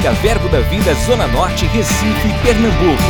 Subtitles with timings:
[0.00, 3.02] Evangélica Verbo da Vida Zona Norte, Recife, Pernambuco.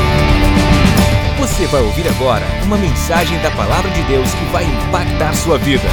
[1.38, 5.88] Você vai ouvir agora uma mensagem da Palavra de Deus que vai impactar sua vida.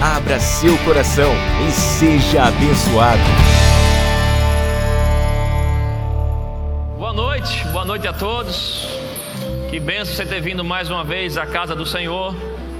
[0.00, 1.32] Abra seu coração
[1.66, 3.20] e seja abençoado.
[6.96, 8.88] Boa noite, boa noite a todos.
[9.70, 12.34] Que benção você ter vindo mais uma vez à casa do Senhor.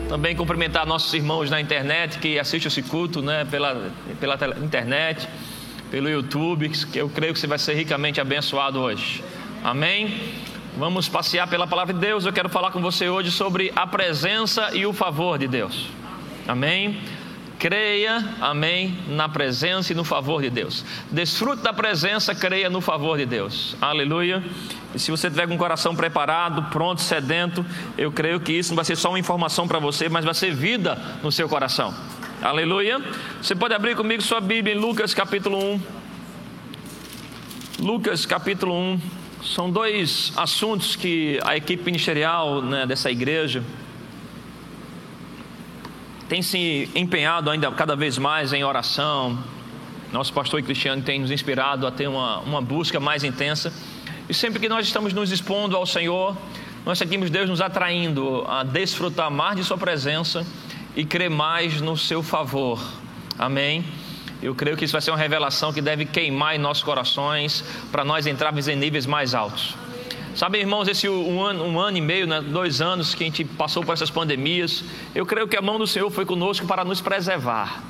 [0.08, 5.29] Também cumprimentar nossos irmãos na internet que assistem esse culto né, pela, pela internet,
[5.96, 9.24] pelo YouTube, que eu creio que você vai ser ricamente abençoado hoje.
[9.64, 10.14] Amém?
[10.77, 12.27] Vamos passear pela palavra de Deus.
[12.27, 15.88] Eu quero falar com você hoje sobre a presença e o favor de Deus.
[16.46, 17.01] Amém?
[17.59, 20.84] Creia, amém, na presença e no favor de Deus.
[21.10, 23.74] Desfrute da presença, creia no favor de Deus.
[23.80, 24.45] Aleluia.
[24.95, 27.65] E se você tiver com o coração preparado, pronto, sedento,
[27.96, 30.54] eu creio que isso não vai ser só uma informação para você, mas vai ser
[30.54, 31.95] vida no seu coração.
[32.42, 33.00] Aleluia.
[33.40, 35.80] Você pode abrir comigo sua Bíblia em Lucas capítulo 1.
[37.80, 39.01] Lucas capítulo 1.
[39.43, 43.65] São dois assuntos que a equipe ministerial né, dessa igreja
[46.28, 49.38] tem se empenhado ainda cada vez mais em oração.
[50.12, 53.73] Nosso pastor Cristiano tem nos inspirado a ter uma, uma busca mais intensa.
[54.28, 56.37] E sempre que nós estamos nos expondo ao Senhor,
[56.84, 60.46] nós sentimos Deus nos atraindo a desfrutar mais de Sua presença
[60.97, 62.80] e crer mais no Seu favor.
[63.39, 63.85] Amém?
[64.43, 67.62] Eu creio que isso vai ser uma revelação que deve queimar em nossos corações
[67.93, 69.75] para nós entrarmos em níveis mais altos.
[70.34, 73.44] Sabe, irmãos, esse um ano, um ano e meio, né, dois anos que a gente
[73.44, 74.84] passou por essas pandemias,
[75.15, 77.83] eu creio que a mão do Senhor foi conosco para nos preservar.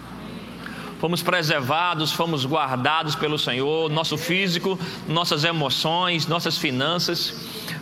[1.00, 7.34] Fomos preservados, fomos guardados pelo Senhor, nosso físico, nossas emoções, nossas finanças.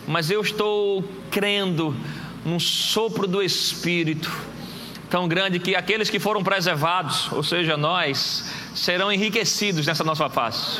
[0.07, 1.95] Mas eu estou crendo
[2.43, 4.31] num sopro do Espírito
[5.09, 10.79] tão grande que aqueles que foram preservados, ou seja, nós, serão enriquecidos nessa nossa face.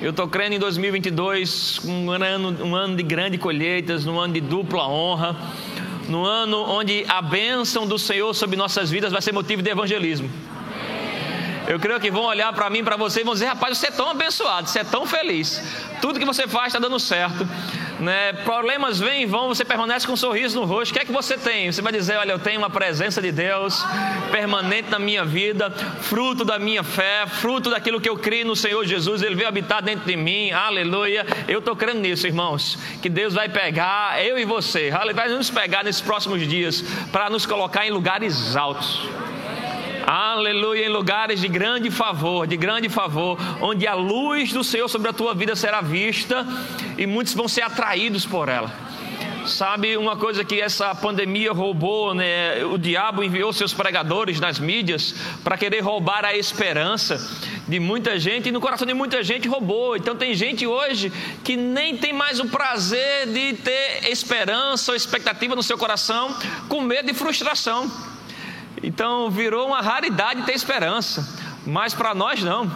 [0.00, 4.40] Eu estou crendo em 2022, um ano, um ano de grande colheitas, um ano de
[4.40, 5.36] dupla honra,
[6.08, 10.30] no ano onde a bênção do Senhor sobre nossas vidas vai ser motivo de evangelismo.
[11.70, 13.90] Eu creio que vão olhar para mim, para você e vão dizer: rapaz, você é
[13.92, 15.62] tão abençoado, você é tão feliz,
[16.02, 17.48] tudo que você faz está dando certo.
[18.00, 18.32] Né?
[18.32, 20.90] Problemas vêm e vão, você permanece com um sorriso no rosto.
[20.90, 21.70] O que é que você tem?
[21.70, 23.84] Você vai dizer: Olha, eu tenho uma presença de Deus
[24.32, 28.84] permanente na minha vida, fruto da minha fé, fruto daquilo que eu creio no Senhor
[28.84, 29.22] Jesus.
[29.22, 31.24] Ele veio habitar dentro de mim, aleluia.
[31.46, 32.76] Eu estou crendo nisso, irmãos.
[33.00, 36.82] Que Deus vai pegar eu e você, vai nos pegar nesses próximos dias
[37.12, 39.08] para nos colocar em lugares altos.
[40.06, 45.08] Aleluia, em lugares de grande favor, de grande favor, onde a luz do Senhor sobre
[45.08, 46.46] a tua vida será vista
[46.96, 48.72] e muitos vão ser atraídos por ela.
[49.46, 52.62] Sabe uma coisa que essa pandemia roubou, né?
[52.64, 57.18] O diabo enviou seus pregadores nas mídias para querer roubar a esperança
[57.66, 59.96] de muita gente e no coração de muita gente roubou.
[59.96, 61.10] Então tem gente hoje
[61.42, 66.36] que nem tem mais o prazer de ter esperança ou expectativa no seu coração,
[66.68, 67.90] com medo de frustração.
[68.82, 72.70] Então virou uma raridade ter esperança, mas para nós não.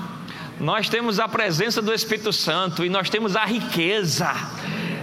[0.60, 4.32] Nós temos a presença do Espírito Santo e nós temos a riqueza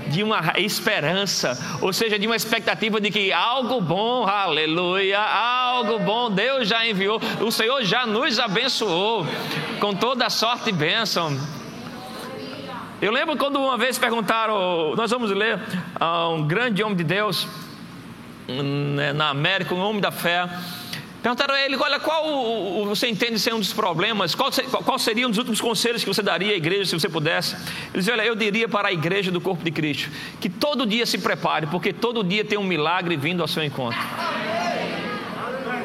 [0.07, 6.29] de uma esperança, ou seja, de uma expectativa de que algo bom, aleluia, algo bom
[6.29, 9.25] Deus já enviou, o Senhor já nos abençoou
[9.79, 11.37] com toda sorte e bênção.
[13.01, 15.59] Eu lembro quando uma vez perguntaram, nós vamos ler
[15.99, 17.47] a um grande homem de Deus
[19.15, 20.47] na América, um homem da fé.
[21.21, 24.33] Perguntaram a ele: olha, qual você entende ser um dos problemas?
[24.33, 24.51] Qual,
[24.83, 27.55] qual seria um dos últimos conselhos que você daria à igreja se você pudesse?
[27.55, 30.09] Ele disse: olha, eu diria para a igreja do corpo de Cristo
[30.39, 33.99] que todo dia se prepare, porque todo dia tem um milagre vindo ao seu encontro.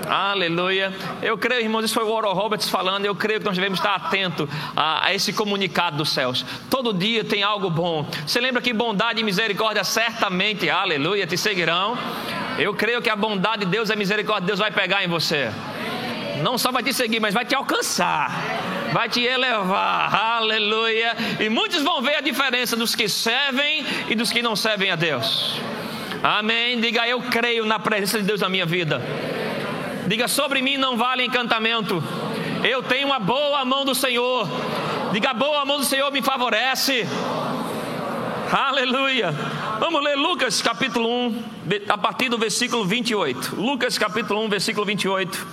[0.08, 0.92] Aleluia.
[1.20, 3.04] Eu creio, irmãos, isso foi o Oral Roberts falando.
[3.04, 6.44] Eu creio que nós devemos estar atentos a, a, esse comunicado dos céus.
[6.70, 8.06] Todo dia tem algo bom.
[8.26, 11.98] Você lembra que bondade e misericórdia certamente, aleluia, te seguirão.
[12.58, 15.08] Eu creio que a bondade de Deus e a misericórdia de Deus vai pegar em
[15.08, 15.50] você.
[16.42, 18.30] Não só vai te seguir, mas vai te alcançar,
[18.92, 21.16] vai te elevar, aleluia.
[21.40, 24.96] E muitos vão ver a diferença dos que servem e dos que não servem a
[24.96, 25.58] Deus.
[26.22, 26.80] Amém.
[26.80, 29.00] Diga, eu creio na presença de Deus na minha vida.
[30.06, 32.02] Diga, sobre mim não vale encantamento.
[32.62, 34.48] Eu tenho uma boa mão do Senhor.
[35.12, 37.04] Diga, boa mão do Senhor me favorece.
[38.52, 39.32] Aleluia.
[39.80, 41.42] Vamos ler Lucas capítulo 1,
[41.88, 43.56] a partir do versículo 28.
[43.56, 45.46] Lucas capítulo 1, versículo 28.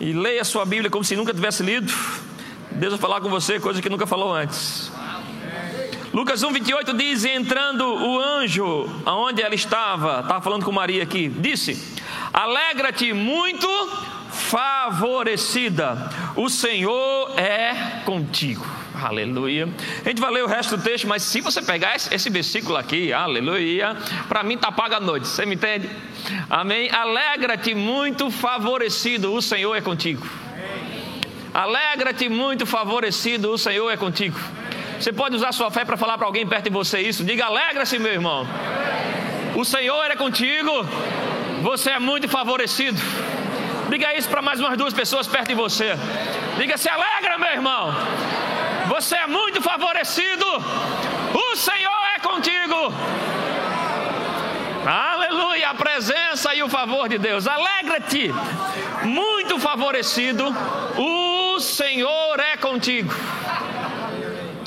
[0.00, 1.90] E leia sua Bíblia como se nunca tivesse lido.
[2.72, 4.92] Deus vai falar com você coisa que nunca falou antes.
[6.12, 11.28] Lucas 1, 28 diz: Entrando o anjo aonde ela estava, estava falando com Maria aqui,
[11.28, 11.96] disse:
[12.36, 13.66] Alegra-te muito,
[14.30, 18.62] favorecida, o Senhor é contigo.
[18.94, 19.66] Aleluia.
[20.04, 22.76] A gente vai ler o resto do texto, mas se você pegar esse, esse versículo
[22.76, 23.96] aqui, aleluia,
[24.28, 25.88] para mim tá paga a noite, você me entende?
[26.50, 26.90] Amém.
[26.90, 30.26] Alegra-te muito favorecido, o Senhor é contigo.
[31.54, 34.38] Alegra-te muito favorecido, o Senhor é contigo.
[35.00, 37.24] Você pode usar sua fé para falar para alguém perto de você isso.
[37.24, 38.46] Diga: alegra-se, meu irmão.
[39.54, 40.86] O Senhor é contigo.
[41.62, 43.00] Você é muito favorecido.
[43.88, 45.94] Diga isso para mais umas duas pessoas perto de você.
[46.58, 47.94] Diga: se alegra, meu irmão.
[48.88, 50.44] Você é muito favorecido.
[51.34, 52.92] O Senhor é contigo.
[54.86, 57.46] Aleluia, a presença e o favor de Deus.
[57.46, 58.30] Alegra-te,
[59.02, 60.54] muito favorecido.
[60.96, 63.12] O Senhor é contigo.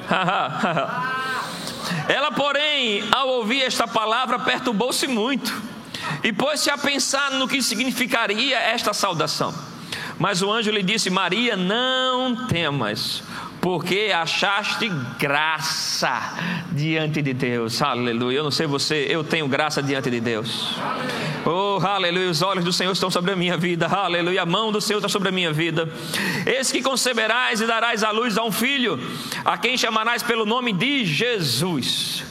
[2.10, 5.69] Ela, porém, ao ouvir esta palavra, perturbou-se muito
[6.24, 9.54] e pôs-se a pensar no que significaria esta saudação.
[10.18, 13.24] Mas o anjo lhe disse: Maria, não temas,
[13.62, 16.34] porque achaste graça
[16.72, 17.82] diante de Deus.
[17.82, 18.40] Aleluia.
[18.40, 20.76] Eu não sei você, eu tenho graça diante de Deus.
[21.46, 22.30] Oh, aleluia.
[22.30, 23.88] Os olhos do Senhor estão sobre a minha vida.
[23.88, 24.42] Aleluia.
[24.42, 25.90] A mão do Senhor está sobre a minha vida.
[26.46, 29.00] Eis que conceberás e darás à luz a um filho,
[29.46, 32.26] a quem chamarás pelo nome de Jesus.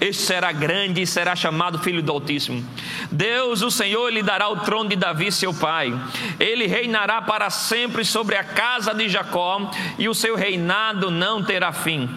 [0.00, 2.66] Este será grande e será chamado Filho do Altíssimo.
[3.12, 5.92] Deus, o Senhor, lhe dará o trono de Davi, seu pai.
[6.38, 11.70] Ele reinará para sempre sobre a casa de Jacó, e o seu reinado não terá
[11.70, 12.08] fim.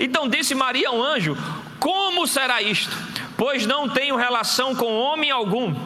[0.00, 1.36] Então disse Maria ao anjo:
[1.78, 2.96] Como será isto?
[3.36, 5.76] Pois não tenho relação com homem algum.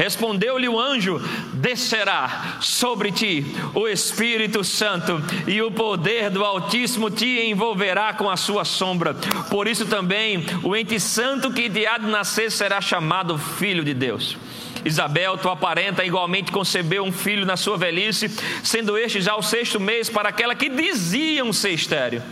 [0.00, 1.20] Respondeu-lhe o anjo:
[1.52, 3.44] Descerá sobre ti
[3.74, 9.12] o Espírito Santo, e o poder do Altíssimo te envolverá com a sua sombra.
[9.50, 13.92] Por isso também o ente santo que de há de nascer será chamado Filho de
[13.92, 14.38] Deus.
[14.86, 19.78] Isabel, tua parenta, igualmente concebeu um filho na sua velhice, sendo este já o sexto
[19.78, 22.22] mês para aquela que diziam ser estéreo.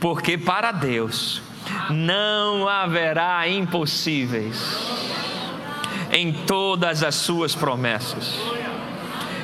[0.00, 1.40] Porque para Deus
[1.88, 4.90] não haverá impossíveis
[6.10, 8.34] em todas as suas promessas.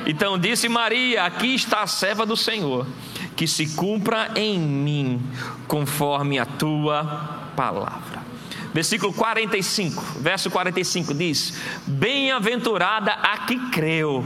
[0.07, 2.87] Então disse Maria: Aqui está a serva do Senhor,
[3.35, 5.21] que se cumpra em mim
[5.67, 8.25] conforme a tua palavra.
[8.73, 14.25] Versículo 45, verso 45 diz: Bem-aventurada a que creu,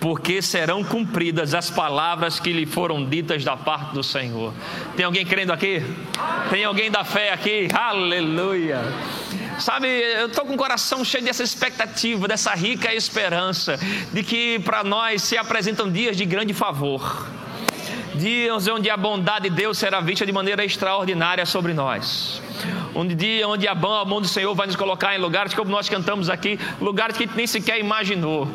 [0.00, 4.54] porque serão cumpridas as palavras que lhe foram ditas da parte do Senhor.
[4.96, 5.82] Tem alguém crendo aqui?
[6.50, 7.68] Tem alguém da fé aqui?
[7.72, 8.80] Aleluia!
[9.58, 13.78] Sabe, eu estou com o coração cheio dessa expectativa, dessa rica esperança,
[14.12, 17.26] de que para nós se apresentam dias de grande favor,
[18.18, 22.42] dias onde a bondade de Deus será vista de maneira extraordinária sobre nós.
[22.94, 26.28] Um dia onde a mão do Senhor vai nos colocar em lugares como nós cantamos
[26.28, 28.48] aqui, lugares que nem sequer imaginou.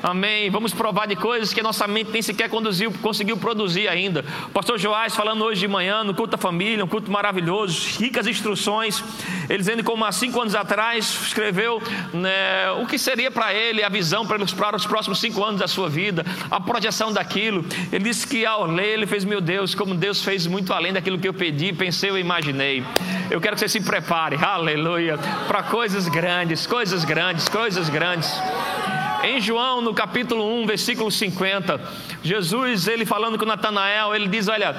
[0.00, 0.48] Amém.
[0.48, 4.24] Vamos provar de coisas que a nossa mente nem sequer conduziu, conseguiu produzir ainda.
[4.54, 9.02] Pastor Joás falando hoje de manhã no culto da família, um culto maravilhoso, ricas instruções.
[9.48, 11.82] Ele dizendo como há cinco anos atrás escreveu
[12.14, 14.40] né, o que seria para ele a visão para
[14.76, 17.64] os próximos cinco anos da sua vida, a projeção daquilo.
[17.90, 21.18] Ele disse que ao ler, ele fez, meu Deus, como Deus fez muito além daquilo
[21.18, 22.84] que eu pedi, pensei ou imaginei.
[23.30, 28.32] Eu quero que você se prepare, aleluia, para coisas grandes, coisas grandes, coisas grandes.
[29.22, 31.80] Em João, no capítulo 1, versículo 50,
[32.22, 34.76] Jesus, ele falando com Natanael, ele diz: Olha,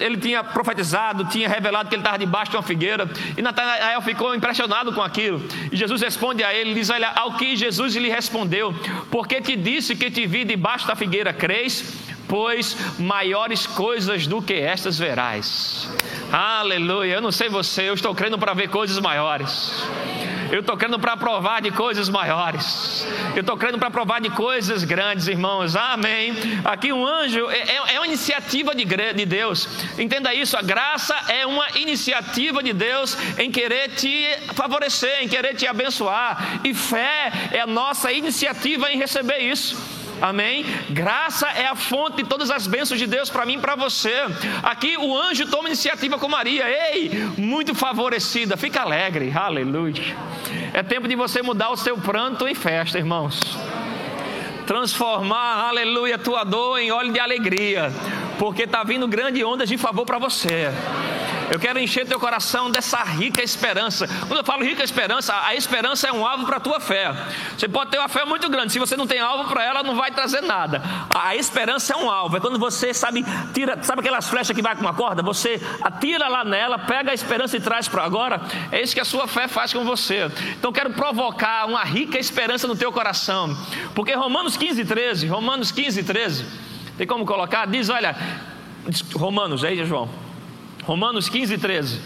[0.00, 4.34] ele tinha profetizado, tinha revelado que ele estava debaixo de uma figueira, e Natanael ficou
[4.34, 5.46] impressionado com aquilo.
[5.70, 8.74] E Jesus responde a ele: diz: Olha, ao que Jesus lhe respondeu,
[9.10, 12.11] porque te disse que te vi debaixo da figueira, crês?
[12.32, 15.86] Pois maiores coisas do que estas verás.
[16.32, 17.16] Aleluia.
[17.16, 19.84] Eu não sei você, eu estou crendo para ver coisas maiores.
[20.50, 23.06] Eu estou crendo para provar de coisas maiores.
[23.34, 25.76] Eu estou crendo para provar de coisas grandes, irmãos.
[25.76, 26.32] Amém.
[26.64, 29.68] Aqui um anjo é, é, é uma iniciativa de, de Deus.
[29.98, 30.56] Entenda isso.
[30.56, 36.60] A graça é uma iniciativa de Deus em querer te favorecer, em querer te abençoar.
[36.64, 40.01] E fé é a nossa iniciativa em receber isso.
[40.22, 40.64] Amém?
[40.90, 44.14] Graça é a fonte de todas as bênçãos de Deus para mim e para você.
[44.62, 46.64] Aqui o anjo toma iniciativa com Maria.
[46.68, 48.56] Ei, muito favorecida.
[48.56, 49.32] Fica alegre.
[49.34, 50.16] Aleluia.
[50.72, 53.40] É tempo de você mudar o seu pranto em festa, irmãos.
[54.64, 57.92] Transformar, aleluia, tua dor em óleo de alegria.
[58.42, 60.68] Porque está vindo grandes ondas de favor para você.
[61.48, 64.08] Eu quero encher teu coração dessa rica esperança.
[64.26, 67.14] Quando eu falo rica esperança, a esperança é um alvo para a tua fé.
[67.56, 69.94] Você pode ter uma fé muito grande, se você não tem alvo para ela, não
[69.94, 70.82] vai trazer nada.
[71.08, 74.74] A esperança é um alvo, é quando você sabe, tira, sabe aquelas flechas que vai
[74.74, 75.22] com uma corda?
[75.22, 78.40] Você atira lá nela, pega a esperança e traz para agora.
[78.72, 80.28] É isso que a sua fé faz com você.
[80.58, 83.56] Então quero provocar uma rica esperança no teu coração.
[83.94, 87.66] Porque Romanos 15, 13, Romanos 15, 13, tem como colocar?
[87.66, 88.16] Diz, olha,
[89.14, 90.08] Romanos, aí João.
[90.84, 92.00] Romanos 15, 13.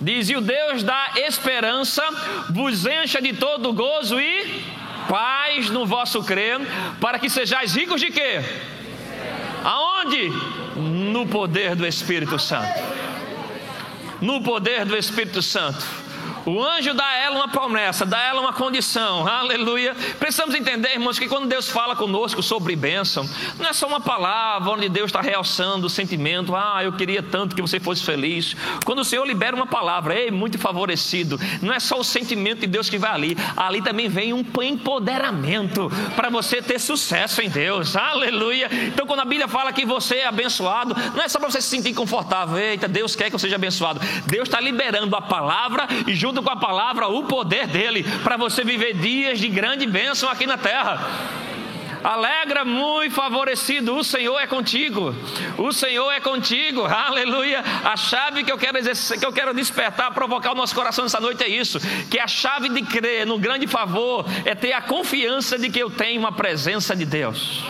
[0.00, 2.02] Diz: E o Deus da esperança
[2.50, 4.62] vos encha de todo gozo e
[5.08, 6.60] paz no vosso crer,
[7.00, 8.40] para que sejais ricos de quê?
[9.64, 10.30] Aonde?
[10.76, 12.68] No poder do Espírito Santo.
[14.20, 16.05] No poder do Espírito Santo.
[16.46, 19.96] O anjo dá a ela uma promessa, dá a ela uma condição, aleluia.
[20.16, 24.70] Precisamos entender, irmãos, que quando Deus fala conosco sobre bênção, não é só uma palavra
[24.70, 28.54] onde Deus está realçando o sentimento, ah, eu queria tanto que você fosse feliz.
[28.84, 32.68] Quando o Senhor libera uma palavra, ei, muito favorecido, não é só o sentimento de
[32.68, 37.96] Deus que vai ali, ali também vem um empoderamento para você ter sucesso em Deus,
[37.96, 38.70] aleluia.
[38.86, 41.68] Então, quando a Bíblia fala que você é abençoado, não é só para você se
[41.68, 43.98] sentir confortável, eita, Deus quer que eu seja abençoado.
[44.26, 48.36] Deus está liberando a palavra e junto junto com a palavra o poder dele para
[48.36, 51.00] você viver dias de grande bênção aqui na terra.
[52.04, 55.14] Alegra, muito favorecido, o Senhor é contigo.
[55.56, 56.84] O Senhor é contigo.
[56.84, 57.64] Aleluia.
[57.82, 61.18] A chave que eu quero exercer, que eu quero despertar, provocar o nosso coração nessa
[61.18, 65.58] noite é isso, que a chave de crer no grande favor é ter a confiança
[65.58, 67.64] de que eu tenho uma presença de Deus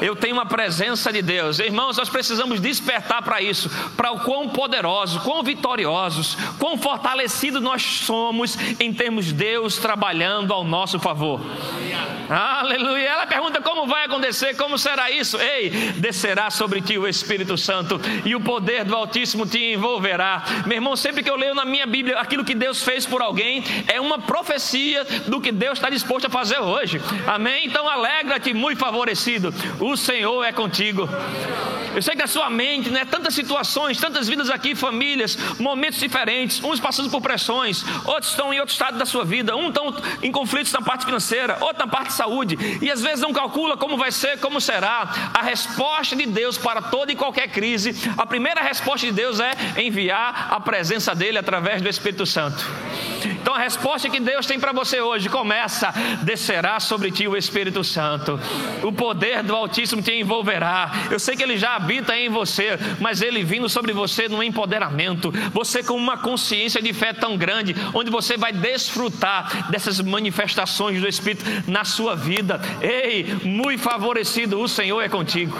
[0.00, 1.58] eu tenho uma presença de Deus.
[1.58, 7.82] Irmãos, nós precisamos despertar para isso, para o quão poderosos, quão vitoriosos, quão fortalecidos nós
[7.82, 11.40] somos em termos de Deus trabalhando ao nosso favor.
[12.28, 13.08] Aleluia.
[13.08, 15.38] Ela pergunta como vai acontecer, como será isso?
[15.38, 20.42] Ei, descerá sobre ti o Espírito Santo e o poder do Altíssimo te envolverá.
[20.66, 23.62] Meu irmão, sempre que eu leio na minha Bíblia aquilo que Deus fez por alguém,
[23.86, 27.00] é uma profecia do que Deus está disposto a fazer hoje.
[27.26, 27.66] Amém?
[27.66, 29.54] Então alegra-te, muito favorecido.
[29.80, 31.08] O Senhor é contigo.
[31.96, 33.06] Eu sei que a sua mente, né?
[33.06, 38.60] Tantas situações, tantas vidas aqui, famílias, momentos diferentes, uns passando por pressões, outros estão em
[38.60, 42.08] outro estado da sua vida, uns estão em conflitos na parte financeira, outros na parte
[42.08, 45.30] de saúde, e às vezes não calcula como vai ser, como será.
[45.32, 49.56] A resposta de Deus para toda e qualquer crise, a primeira resposta de Deus é
[49.78, 52.62] enviar a presença dele através do Espírito Santo.
[53.46, 57.84] Então a resposta que Deus tem para você hoje começa: descerá sobre ti o Espírito
[57.84, 58.40] Santo,
[58.82, 60.90] o poder do Altíssimo te envolverá.
[61.12, 65.32] Eu sei que ele já habita em você, mas ele vindo sobre você no empoderamento,
[65.52, 71.06] você com uma consciência de fé tão grande, onde você vai desfrutar dessas manifestações do
[71.06, 72.60] Espírito na sua vida.
[72.82, 75.56] Ei, muito favorecido, o Senhor é contigo.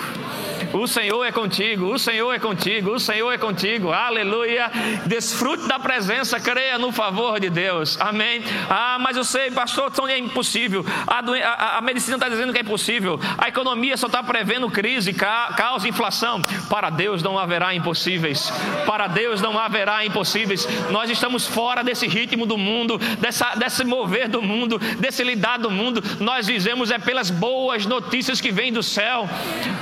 [0.76, 3.92] O Senhor é contigo, o Senhor é contigo, o Senhor é contigo.
[3.92, 4.70] Aleluia.
[5.06, 7.98] Desfrute da presença, creia no favor de Deus.
[7.98, 8.42] Amém.
[8.68, 10.84] Ah, mas eu sei, pastor, então é impossível.
[11.06, 13.18] A, a, a medicina está dizendo que é impossível.
[13.38, 16.42] A economia só está prevendo crise, ca, causa inflação.
[16.68, 18.52] Para Deus não haverá impossíveis.
[18.84, 20.68] Para Deus não haverá impossíveis.
[20.90, 25.70] Nós estamos fora desse ritmo do mundo, dessa, desse mover do mundo, desse lidar do
[25.70, 26.02] mundo.
[26.20, 29.26] Nós vivemos é pelas boas notícias que vêm do céu.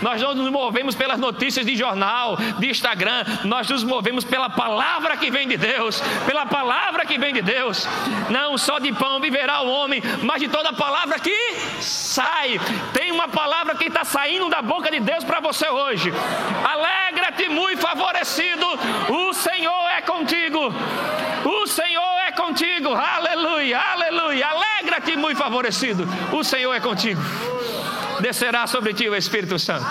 [0.01, 4.51] Nós não nos movemos movemos pelas notícias de jornal, de Instagram, nós nos movemos pela
[4.51, 7.89] palavra que vem de Deus, pela palavra que vem de Deus.
[8.29, 11.35] Não só de pão viverá o homem, mas de toda palavra que
[11.81, 12.61] sai.
[12.93, 16.13] Tem uma palavra que está saindo da boca de Deus para você hoje.
[16.63, 18.67] Alegra-te, muito favorecido.
[19.09, 20.61] O Senhor é contigo.
[21.45, 22.93] O Senhor é contigo.
[22.93, 24.49] Aleluia, aleluia.
[24.49, 26.07] Alegra-te, muito favorecido.
[26.31, 27.23] O Senhor é contigo.
[28.21, 29.85] Descerá sobre ti o Espírito Santo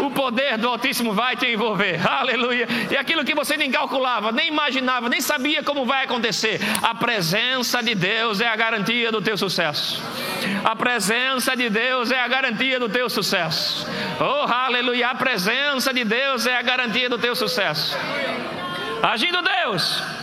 [0.00, 2.00] o poder do Altíssimo vai te envolver.
[2.06, 2.66] Aleluia.
[2.90, 7.82] E aquilo que você nem calculava, nem imaginava, nem sabia como vai acontecer, a presença
[7.82, 10.02] de Deus é a garantia do teu sucesso.
[10.64, 13.86] A presença de Deus é a garantia do teu sucesso.
[14.20, 15.08] Oh, aleluia.
[15.08, 17.96] A presença de Deus é a garantia do teu sucesso.
[19.02, 20.17] Agindo Deus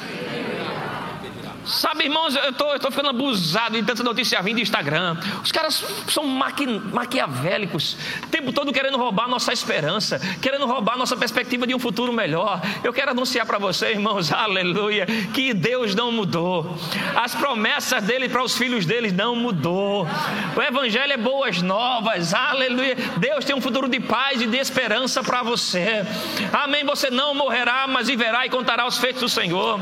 [1.66, 5.18] Sabe, irmãos, eu estou ficando abusado de tanta notícia vindo do Instagram.
[5.44, 11.18] Os caras são maqui, maquiavélicos, o tempo todo querendo roubar nossa esperança, querendo roubar nossa
[11.18, 12.62] perspectiva de um futuro melhor.
[12.84, 16.78] Eu quero anunciar para você, irmãos, aleluia, que Deus não mudou.
[17.16, 20.08] As promessas dele para os filhos dele não mudou.
[20.56, 22.96] O Evangelho é boas novas, aleluia.
[23.18, 26.06] Deus tem um futuro de paz e de esperança para você.
[26.54, 26.86] Amém.
[26.86, 29.80] Você não morrerá, mas viverá e contará os feitos do Senhor.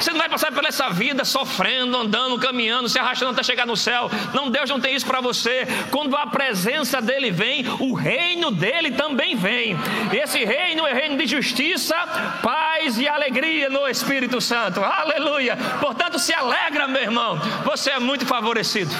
[0.00, 3.76] Você não vai passar por essa vida sofrendo, andando, caminhando, se arrastando até chegar no
[3.76, 4.10] céu.
[4.32, 5.66] Não, Deus não tem isso para você.
[5.90, 9.76] Quando a presença dele vem, o reino dele também vem.
[10.12, 11.94] Esse reino é reino de justiça,
[12.42, 14.80] paz e alegria no Espírito Santo.
[14.82, 15.56] Aleluia.
[15.80, 17.38] Portanto, se alegra, meu irmão.
[17.64, 18.94] Você é muito favorecido.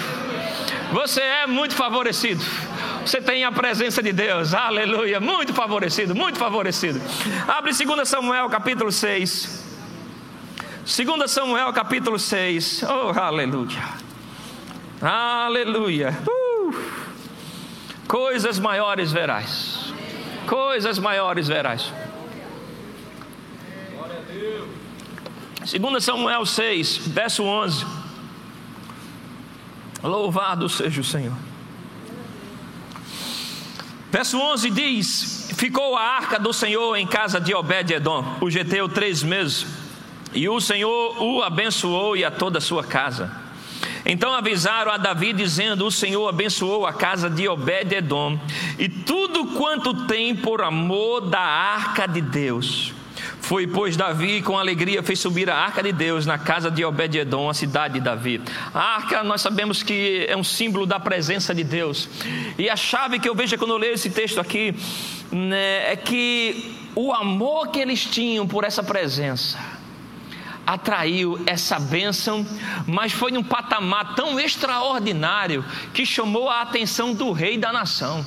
[0.92, 2.44] Você é muito favorecido.
[3.04, 7.00] Você tem a presença de Deus, aleluia, muito favorecido, muito favorecido.
[7.46, 9.65] Abre 2 Samuel capítulo 6.
[10.86, 12.84] 2 Samuel capítulo 6.
[12.84, 13.82] Oh, aleluia.
[15.02, 16.16] Aleluia.
[16.28, 16.72] Uh.
[18.06, 19.92] Coisas maiores verás.
[20.46, 21.92] Coisas maiores verás.
[25.64, 27.84] 2 Samuel 6, verso 11.
[30.04, 31.36] Louvado seja o Senhor.
[34.12, 39.24] Verso 11 diz: Ficou a arca do Senhor em casa de Obed-Edom, o geteu, três
[39.24, 39.66] meses,
[40.36, 43.32] e o Senhor o abençoou e a toda a sua casa.
[44.04, 48.38] Então avisaram a Davi, dizendo: O Senhor abençoou a casa de Obed-Edom,
[48.78, 52.92] e tudo quanto tem por amor da arca de Deus.
[53.40, 57.48] Foi, pois, Davi com alegria fez subir a arca de Deus na casa de Obed-Edom,
[57.48, 58.42] a cidade de Davi.
[58.74, 62.08] A arca, nós sabemos que é um símbolo da presença de Deus.
[62.58, 64.74] E a chave que eu vejo quando eu leio esse texto aqui
[65.30, 69.75] né, é que o amor que eles tinham por essa presença
[70.66, 72.44] atraiu essa bênção,
[72.86, 78.26] mas foi num patamar tão extraordinário que chamou a atenção do rei da nação.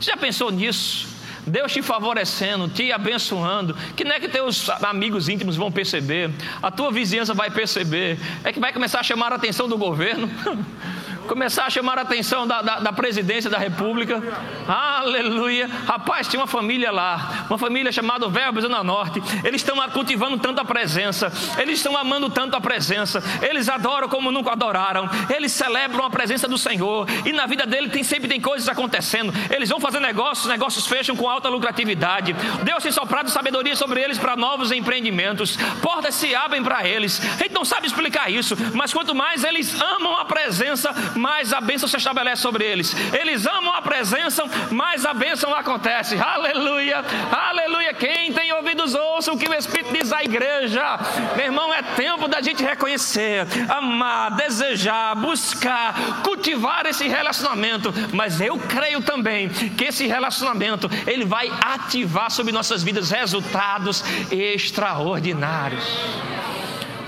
[0.00, 1.14] Você já pensou nisso?
[1.46, 6.30] Deus te favorecendo, te abençoando, que não é que teus amigos íntimos vão perceber,
[6.62, 10.28] a tua vizinhança vai perceber, é que vai começar a chamar a atenção do governo.
[11.26, 14.22] começar a chamar a atenção da, da, da, presidência da república.
[14.68, 15.68] Aleluia.
[15.86, 19.22] Rapaz, tinha uma família lá, uma família chamada Verbo Zona Norte.
[19.42, 24.30] Eles estão cultivando tanto a presença, eles estão amando tanto a presença, eles adoram como
[24.30, 27.06] nunca adoraram, eles celebram a presença do Senhor.
[27.24, 29.32] E na vida dele tem, sempre tem coisas acontecendo.
[29.50, 32.34] Eles vão fazer negócios, negócios fecham com alta lucratividade.
[32.62, 35.56] Deus tem soprado sabedoria sobre eles para novos empreendimentos.
[35.82, 37.20] Portas se abrem para eles.
[37.20, 41.60] A gente não sabe explicar isso, mas quanto mais eles amam a presença, mais a
[41.60, 42.94] bênção se estabelece sobre eles.
[43.12, 46.18] Eles amam a presença, mais a bênção acontece.
[46.18, 47.94] Aleluia, aleluia.
[47.94, 50.98] Quem tem ouvidos, ouça o que o Espírito diz à igreja.
[51.36, 57.92] Meu irmão, é tempo da gente reconhecer, amar, desejar, buscar, cultivar esse relacionamento.
[58.12, 65.84] Mas eu creio também que esse relacionamento ele vai ativar sobre nossas vidas resultados extraordinários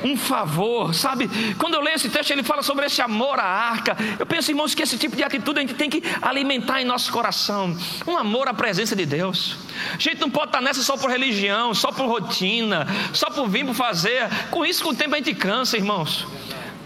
[0.07, 1.29] um favor, sabe?
[1.59, 3.97] Quando eu leio esse texto, ele fala sobre esse amor à arca.
[4.19, 7.11] Eu penso, irmãos, que esse tipo de atitude a gente tem que alimentar em nosso
[7.13, 9.57] coração um amor à presença de Deus.
[9.93, 13.67] A gente não pode estar nessa só por religião, só por rotina, só por vir
[13.67, 14.29] por fazer.
[14.51, 16.27] Com isso, com o tempo, a gente cansa, irmãos.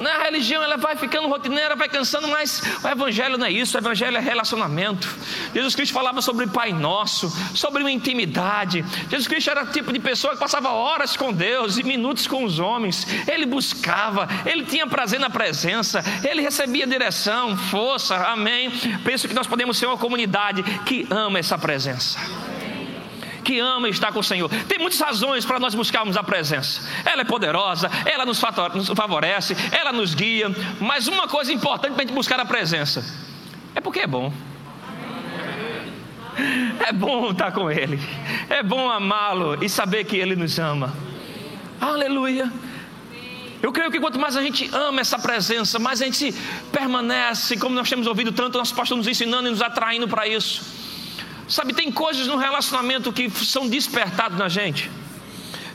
[0.01, 3.81] Na religião ela vai ficando rotineira, vai cansando, mas o evangelho não é isso, o
[3.81, 5.15] evangelho é relacionamento.
[5.55, 8.85] Jesus Cristo falava sobre o Pai Nosso, sobre uma intimidade.
[9.11, 12.45] Jesus Cristo era o tipo de pessoa que passava horas com Deus e minutos com
[12.45, 13.07] os homens.
[13.29, 18.71] Ele buscava, ele tinha prazer na presença, ele recebia direção, força, amém.
[19.05, 22.19] Penso que nós podemos ser uma comunidade que ama essa presença
[23.51, 24.49] que ama estar com o Senhor.
[24.69, 26.89] Tem muitas razões para nós buscarmos a presença.
[27.05, 30.55] Ela é poderosa, ela nos favorece, ela nos guia.
[30.79, 33.05] Mas uma coisa importante para a gente buscar a presença
[33.75, 34.33] é porque é bom.
[36.87, 38.01] É bom estar com Ele,
[38.49, 40.95] é bom amá-lo e saber que Ele nos ama.
[41.81, 42.51] Aleluia.
[43.61, 46.33] Eu creio que quanto mais a gente ama essa presença, mais a gente
[46.71, 50.80] permanece, como nós temos ouvido tanto, nosso pastor nos ensinando e nos atraindo para isso.
[51.51, 54.89] Sabe, tem coisas no relacionamento que são despertadas na gente.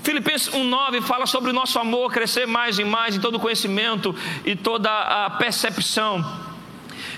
[0.02, 4.56] Filipenses 1,9 fala sobre o nosso amor crescer mais e mais em todo conhecimento e
[4.56, 6.24] toda a percepção.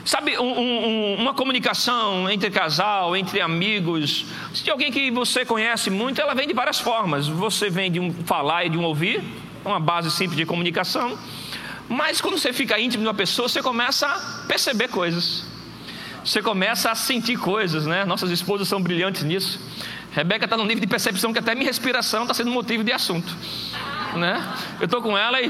[0.04, 5.92] Sabe, um, um, uma comunicação entre casal, entre amigos, se tem alguém que você conhece
[5.92, 7.28] muito, ela vem de várias formas.
[7.28, 9.24] Você vem de um falar e de um ouvir,
[9.64, 11.16] uma base simples de comunicação.
[11.88, 15.57] Mas quando você fica íntimo de uma pessoa, você começa a perceber coisas
[16.28, 18.04] você começa a sentir coisas, né?
[18.04, 19.62] Nossas esposas são brilhantes nisso.
[20.12, 23.34] Rebeca está num nível de percepção que até minha respiração está sendo motivo de assunto,
[24.16, 24.46] né?
[24.80, 25.50] Eu estou com ela e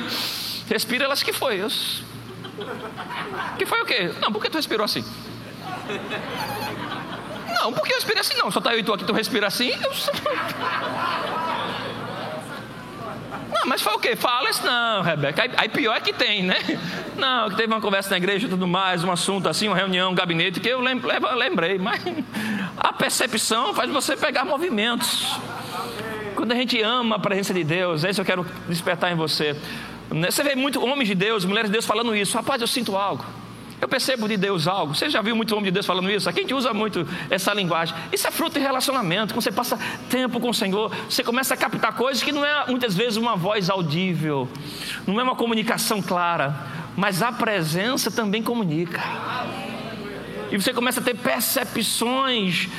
[0.70, 1.63] respira, elas que foi?
[1.63, 1.68] Eu...
[3.58, 4.12] Que foi o quê?
[4.22, 5.04] Não, por que tu respirou assim?
[7.60, 8.36] Não, por que eu respirei assim?
[8.36, 9.72] Não, só tá eu e tu aqui, tu respira assim.
[9.72, 9.92] Eu...
[13.52, 14.16] Não, mas foi o quê?
[14.16, 15.44] Fala isso não, Rebeca.
[15.44, 16.58] Aí, aí, pior é que tem, né?
[17.18, 20.12] Não, que teve uma conversa na igreja e tudo mais, um assunto assim, uma reunião,
[20.12, 22.00] um gabinete, que eu lembrei, mas
[22.78, 25.36] a percepção faz você pegar movimentos.
[26.36, 29.16] Quando a gente ama a presença de Deus, é isso que eu quero despertar em
[29.16, 29.60] você.
[30.10, 32.38] Você vê muito homens de Deus, mulheres de Deus falando isso.
[32.38, 33.26] Rapaz, eu sinto algo.
[33.80, 34.96] Eu percebo de Deus algo.
[34.96, 36.28] Você já viu muito homem de Deus falando isso?
[36.28, 37.96] Aqui a gente usa muito essa linguagem.
[38.12, 39.34] Isso é fruto de relacionamento.
[39.34, 39.78] Quando você passa
[40.10, 43.36] tempo com o Senhor, você começa a captar coisas que não é muitas vezes uma
[43.36, 44.50] voz audível,
[45.06, 46.56] não é uma comunicação clara,
[46.96, 49.02] mas a presença também comunica.
[50.52, 52.70] E você começa a ter percepções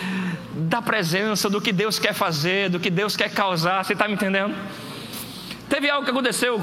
[0.52, 3.84] da presença, do que Deus quer fazer, do que Deus quer causar.
[3.84, 4.54] Você está me entendendo?
[5.68, 6.58] Teve algo que aconteceu,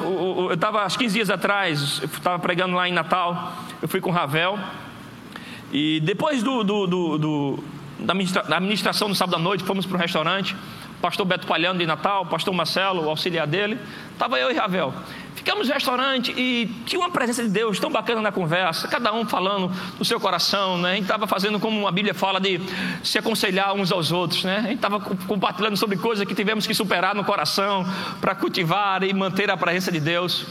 [0.49, 4.09] eu estava, acho 15 dias atrás, eu estava pregando lá em Natal, eu fui com
[4.09, 4.57] o Ravel,
[5.71, 7.63] e depois do, do, do, do
[7.99, 8.13] da
[8.57, 10.55] administração no sábado à noite, fomos para um restaurante,
[11.01, 13.77] pastor Beto Palhano de Natal, pastor Marcelo, o auxiliar dele,
[14.11, 14.93] estava eu e Ravel.
[15.35, 19.25] Ficamos no restaurante e tinha uma presença de Deus tão bacana na conversa, cada um
[19.25, 20.91] falando do seu coração, né?
[20.91, 22.59] A gente estava fazendo como a Bíblia fala de
[23.03, 24.57] se aconselhar uns aos outros, né?
[24.57, 27.85] A gente estava compartilhando sobre coisas que tivemos que superar no coração
[28.19, 30.47] para cultivar e manter a presença de Deus.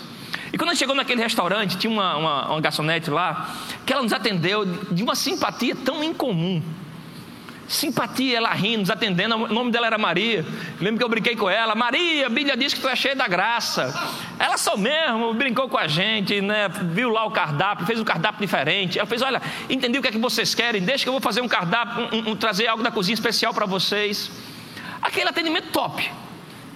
[0.55, 3.53] E quando a gente chegou naquele restaurante, tinha uma, uma, uma garçonete lá,
[3.85, 6.63] que ela nos atendeu de uma simpatia tão incomum
[7.67, 9.35] simpatia, ela rindo, nos atendendo.
[9.35, 10.45] O nome dela era Maria.
[10.79, 11.75] Lembro que eu brinquei com ela.
[11.75, 13.93] Maria, a Bíblia diz que tu é cheia da graça.
[14.39, 16.69] Ela só mesmo brincou com a gente, né?
[16.69, 18.99] Viu lá o cardápio, fez um cardápio diferente.
[18.99, 20.83] Ela fez: Olha, entendi o que é que vocês querem.
[20.83, 23.65] Deixa que eu vou fazer um cardápio, um, um, trazer algo da cozinha especial para
[23.65, 24.31] vocês.
[25.03, 26.09] Aquele atendimento top.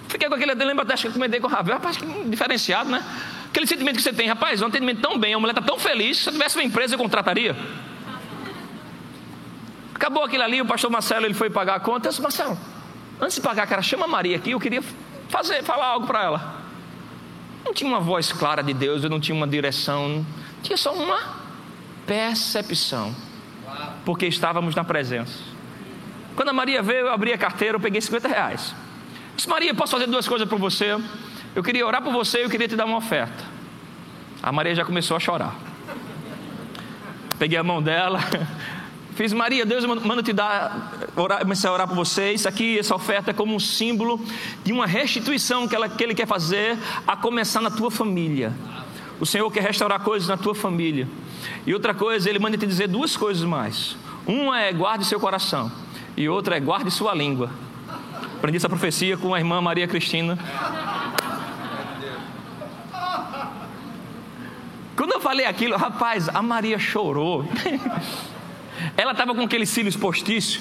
[0.09, 3.05] Fiquei com aquele lembra acho que eu comentei com o Ravel, rapaz, diferenciado, né?
[3.49, 6.19] Aquele sentimento que você tem, rapaz, um atendimento tão bem, a mulher está tão feliz,
[6.19, 7.57] se eu tivesse uma empresa, eu contrataria.
[9.95, 12.07] Acabou aquilo ali, o pastor Marcelo ele foi pagar a conta.
[12.07, 12.57] Eu disse, Marcelo,
[13.21, 14.83] antes de pagar, cara, chama a Maria aqui, eu queria
[15.29, 16.63] fazer, falar algo para ela.
[17.65, 20.25] Não tinha uma voz clara de Deus, eu não tinha uma direção,
[20.63, 21.19] tinha só uma
[22.07, 23.15] percepção,
[24.05, 25.39] porque estávamos na presença.
[26.37, 28.75] Quando a Maria veio, eu abri a carteira, eu peguei 50 reais.
[29.35, 30.97] Disse, Maria, posso fazer duas coisas para você?
[31.59, 33.43] Eu queria orar por você e eu queria te dar uma oferta.
[34.41, 35.57] A Maria já começou a chorar.
[37.37, 38.21] Peguei a mão dela,
[39.17, 42.31] Fiz, Maria, Deus manda te dar, orar, começar a orar por você.
[42.31, 44.25] Isso aqui, essa oferta é como um símbolo
[44.63, 48.53] de uma restituição que, ela, que Ele quer fazer, a começar na tua família.
[49.19, 51.09] O Senhor quer restaurar coisas na tua família.
[51.67, 53.97] E outra coisa, Ele manda te dizer duas coisas mais.
[54.25, 55.73] Uma é guarde seu coração,
[56.17, 57.51] e outra é guarde sua língua.
[58.37, 60.39] Aprendi essa profecia com a irmã Maria Cristina.
[64.99, 67.45] Quando eu falei aquilo, rapaz, a Maria chorou.
[68.99, 70.61] Ela estava com aqueles cílios postiços.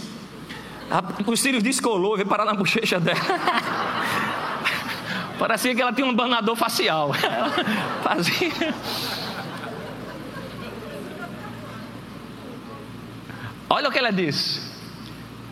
[1.26, 3.18] Os cílios descolou veio parar na bochecha dela.
[5.40, 7.12] Parecia que ela tinha um banador facial.
[8.04, 8.52] fazia.
[13.70, 14.62] Olha o que ela disse.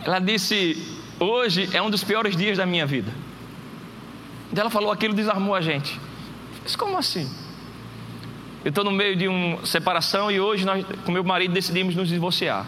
[0.04, 3.12] Ela disse: Hoje é um dos piores dias da minha vida.
[4.54, 6.00] Ela falou aquilo, desarmou a gente.
[6.62, 7.45] Mas como assim?
[8.66, 12.08] Eu estou no meio de uma separação e hoje nós, com meu marido, decidimos nos
[12.08, 12.66] divorciar.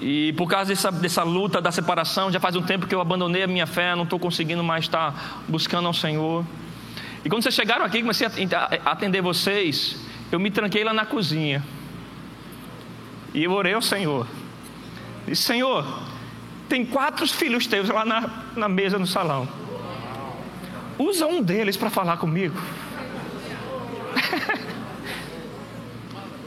[0.00, 3.42] E por causa dessa, dessa luta da separação, já faz um tempo que eu abandonei
[3.42, 6.46] a minha fé, não estou conseguindo mais estar buscando ao Senhor.
[7.24, 9.96] E quando vocês chegaram aqui, comecei a atender vocês,
[10.30, 11.60] eu me tranquei lá na cozinha.
[13.34, 14.28] E eu orei ao Senhor.
[15.26, 15.84] Disse, Senhor,
[16.68, 19.48] tem quatro filhos teus lá na, na mesa no salão.
[20.96, 22.54] Usa um deles para falar comigo.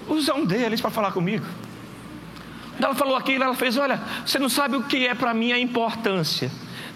[0.07, 1.45] Usa um deles para falar comigo.
[2.79, 5.59] Ela falou aquilo, ela fez: Olha, você não sabe o que é para mim a
[5.59, 6.51] importância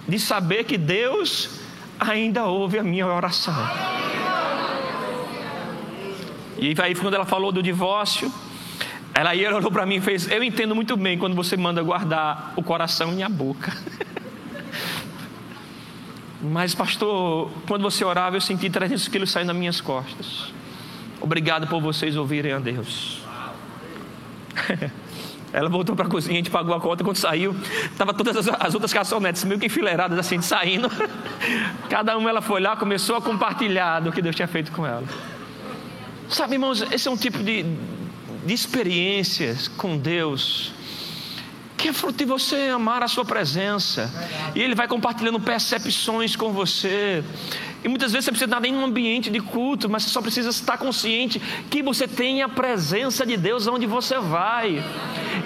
[0.07, 1.59] de saber que Deus
[1.99, 3.53] ainda ouve a minha oração.
[6.57, 8.31] E aí, quando ela falou do divórcio,
[9.13, 12.53] ela aí olhou para mim e fez: Eu entendo muito bem quando você manda guardar
[12.55, 13.75] o coração em a boca.
[16.41, 20.53] Mas, pastor, quando você orava, eu senti 300 quilos saindo das minhas costas.
[21.21, 23.21] Obrigado por vocês ouvirem a Deus.
[25.51, 27.03] Ela voltou para a cozinha, a gente pagou a conta.
[27.03, 27.55] Quando saiu,
[27.85, 30.89] estava todas as, as, outras caçonetes meio que enfileiradas assim, saindo.
[31.89, 35.03] Cada uma ela foi lá, começou a compartilhar do que Deus tinha feito com ela.
[36.29, 37.65] Sabe, irmãos, esse é um tipo de,
[38.45, 40.71] de experiências com Deus
[41.79, 44.11] que é fruto de você amar a sua presença.
[44.53, 47.23] E Ele vai compartilhando percepções com você.
[47.83, 50.49] E muitas vezes você precisa estar em um ambiente de culto, mas você só precisa
[50.49, 51.39] estar consciente
[51.69, 54.83] que você tem a presença de Deus onde você vai.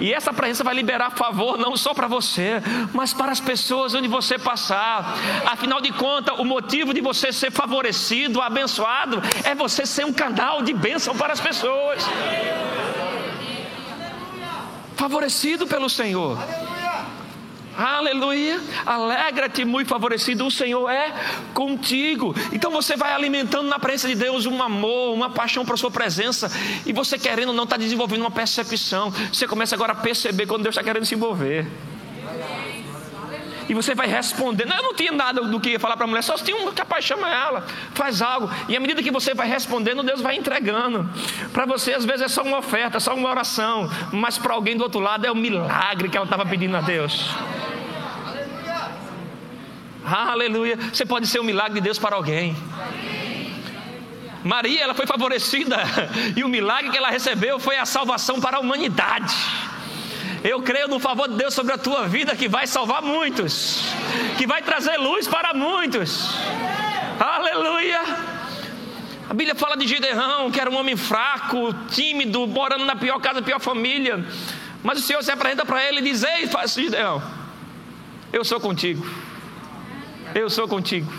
[0.00, 2.60] E essa presença vai liberar favor não só para você,
[2.92, 5.16] mas para as pessoas onde você passar.
[5.46, 10.62] Afinal de contas, o motivo de você ser favorecido, abençoado, é você ser um canal
[10.62, 12.04] de bênção para as pessoas.
[14.96, 16.38] Favorecido pelo Senhor.
[17.76, 18.60] Aleluia.
[18.86, 20.46] Alegra-te, muito favorecido.
[20.46, 21.12] O Senhor é
[21.52, 22.34] contigo.
[22.52, 25.90] Então você vai alimentando na presença de Deus um amor, uma paixão para a sua
[25.90, 26.50] presença.
[26.86, 29.12] E você querendo não está desenvolvendo uma percepção.
[29.32, 31.66] Você começa agora a perceber quando Deus está querendo se envolver.
[33.68, 34.72] E você vai respondendo.
[34.72, 37.28] Eu não tinha nada do que falar para a mulher, só tinha um capaz chama
[37.28, 38.50] ela, faz algo.
[38.68, 41.08] E à medida que você vai respondendo, Deus vai entregando.
[41.52, 43.90] Para você, às vezes, é só uma oferta, só uma oração.
[44.12, 47.30] Mas para alguém do outro lado é o milagre que ela estava pedindo a Deus.
[50.04, 50.76] Aleluia.
[50.92, 52.54] Você pode ser um milagre de Deus para alguém.
[54.44, 55.78] Maria, ela foi favorecida
[56.36, 59.34] e o milagre que ela recebeu foi a salvação para a humanidade.
[60.44, 63.82] Eu creio no favor de Deus sobre a tua vida que vai salvar muitos,
[64.36, 66.28] que vai trazer luz para muitos.
[67.18, 68.02] Aleluia.
[69.30, 73.40] A Bíblia fala de Gideão, que era um homem fraco, tímido, morando na pior casa,
[73.40, 74.22] pior família.
[74.82, 77.22] Mas o Senhor se apresenta para ele e diz: Ei, Gideão,
[78.30, 79.02] eu sou contigo.
[80.34, 81.10] Eu sou contigo.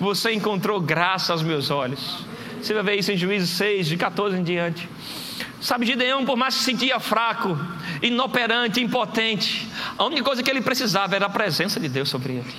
[0.00, 2.24] Você encontrou graça aos meus olhos.
[2.62, 4.88] Você vai ver isso em Juízes 6, de 14 em diante.
[5.62, 7.56] Sabe, Gideão, por mais que se sentia fraco,
[8.02, 12.54] inoperante, impotente, a única coisa que ele precisava era a presença de Deus sobre ele.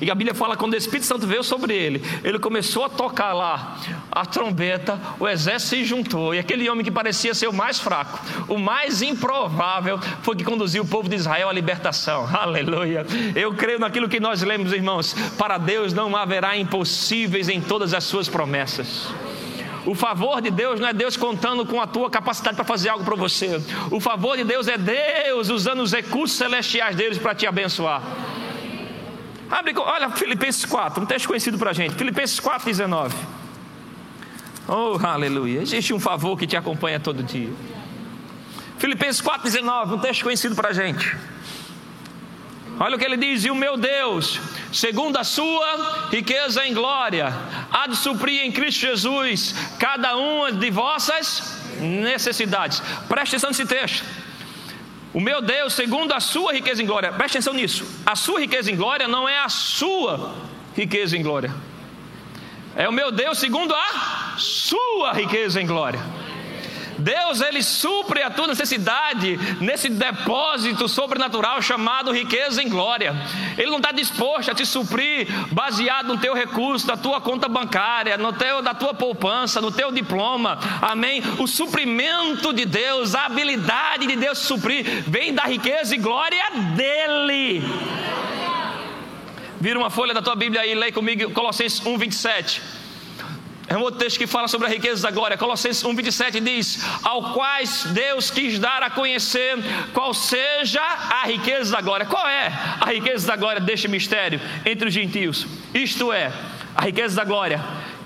[0.00, 3.34] E a Bíblia fala quando o Espírito Santo veio sobre ele, ele começou a tocar
[3.34, 3.76] lá
[4.10, 8.18] a trombeta, o exército se juntou, e aquele homem que parecia ser o mais fraco,
[8.48, 12.26] o mais improvável, foi que conduziu o povo de Israel à libertação.
[12.34, 13.06] Aleluia.
[13.36, 15.14] Eu creio naquilo que nós lemos, irmãos.
[15.36, 19.06] Para Deus não haverá impossíveis em todas as suas promessas.
[19.88, 23.06] O favor de Deus não é Deus contando com a tua capacidade para fazer algo
[23.06, 23.58] para você.
[23.90, 28.02] O favor de Deus é Deus usando os recursos celestiais deles para te abençoar.
[29.50, 31.94] Abre, olha Filipenses 4, um texto conhecido para a gente.
[31.94, 33.16] Filipenses 4, 19.
[34.68, 35.62] Oh, aleluia.
[35.62, 37.50] Existe um favor que te acompanha todo dia.
[38.76, 41.16] Filipenses 4, 19, um texto conhecido para a gente.
[42.80, 44.40] Olha o que ele diz: E o meu Deus,
[44.72, 47.34] segundo a sua riqueza em glória,
[47.70, 52.80] há de suprir em Cristo Jesus cada uma de vossas necessidades.
[53.08, 54.04] Preste atenção nesse texto.
[55.12, 57.84] O meu Deus, segundo a sua riqueza em glória, preste atenção nisso.
[58.04, 60.34] A sua riqueza em glória não é a sua
[60.76, 61.52] riqueza em glória.
[62.76, 66.00] É o meu Deus segundo a sua riqueza em glória.
[66.98, 73.14] Deus ele supre a tua necessidade nesse depósito sobrenatural chamado riqueza em glória.
[73.56, 78.16] Ele não está disposto a te suprir baseado no teu recurso, da tua conta bancária,
[78.16, 80.58] no teu, da tua poupança, no teu diploma.
[80.82, 81.22] Amém?
[81.38, 87.62] O suprimento de Deus, a habilidade de Deus suprir, vem da riqueza e glória dele.
[89.60, 92.77] Vira uma folha da tua Bíblia aí, leia comigo Colossenses 1, 27.
[93.68, 95.36] É um outro texto que fala sobre a riqueza da glória.
[95.36, 99.58] Colossenses 1,27 diz: Ao quais Deus quis dar a conhecer
[99.92, 102.06] qual seja a riqueza da glória.
[102.06, 102.46] Qual é
[102.80, 105.46] a riqueza da glória deste mistério entre os gentios?
[105.74, 106.32] Isto é,
[106.74, 107.62] a riqueza da glória,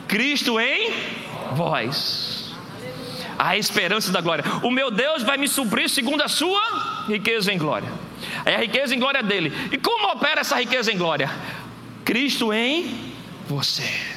[0.09, 0.93] Cristo em
[1.53, 2.53] vós.
[3.39, 4.45] A esperança da glória.
[4.65, 7.89] O meu Deus vai me suprir segundo a sua riqueza em glória.
[8.45, 9.53] É a riqueza em glória dele.
[9.71, 11.31] E como opera essa riqueza em glória?
[12.05, 13.13] Cristo em
[13.49, 14.12] você.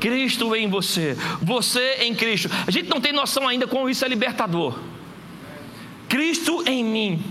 [0.00, 2.50] Cristo em você, você em Cristo.
[2.66, 4.78] A gente não tem noção ainda como isso é libertador.
[6.08, 7.24] Cristo em mim.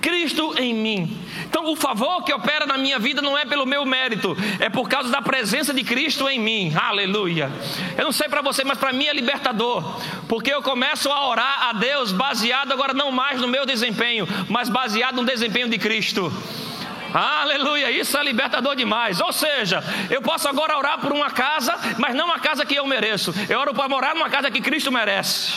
[0.00, 1.18] Cristo em mim.
[1.44, 4.88] Então, o favor que opera na minha vida não é pelo meu mérito, é por
[4.88, 6.72] causa da presença de Cristo em mim.
[6.74, 7.50] Aleluia.
[7.98, 11.68] Eu não sei para você, mas para mim é libertador, porque eu começo a orar
[11.68, 16.32] a Deus baseado agora não mais no meu desempenho, mas baseado no desempenho de Cristo.
[17.12, 19.20] Aleluia, isso é libertador demais.
[19.20, 22.86] Ou seja, eu posso agora orar por uma casa, mas não uma casa que eu
[22.86, 23.34] mereço.
[23.48, 25.52] Eu oro para morar numa casa que Cristo merece.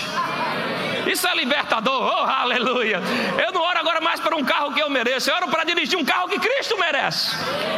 [1.06, 3.02] Isso é libertador, oh aleluia.
[3.46, 5.98] Eu não oro agora mais para um carro que eu mereço, eu oro para dirigir
[5.98, 7.36] um carro que Cristo merece.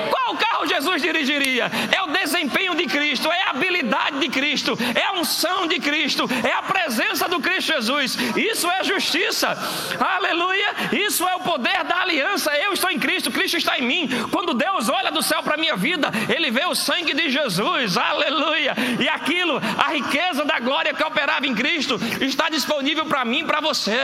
[0.10, 0.36] Qual
[0.68, 1.72] Jesus dirigiria?
[1.92, 6.30] É o desempenho de Cristo, é a habilidade de Cristo, é a unção de Cristo,
[6.44, 8.16] é a presença do Cristo Jesus.
[8.36, 9.58] Isso é justiça,
[10.00, 10.76] aleluia.
[10.92, 12.56] Isso é o poder da aliança.
[12.58, 14.10] Eu estou em Cristo, Cristo está em mim.
[14.32, 17.98] Quando Deus olha do céu para a minha vida, Ele vê o sangue de Jesus,
[17.98, 18.76] aleluia.
[19.00, 23.40] E aquilo, a riqueza da glória que operava em Cristo, está disponível para para mim
[23.40, 23.98] e para você.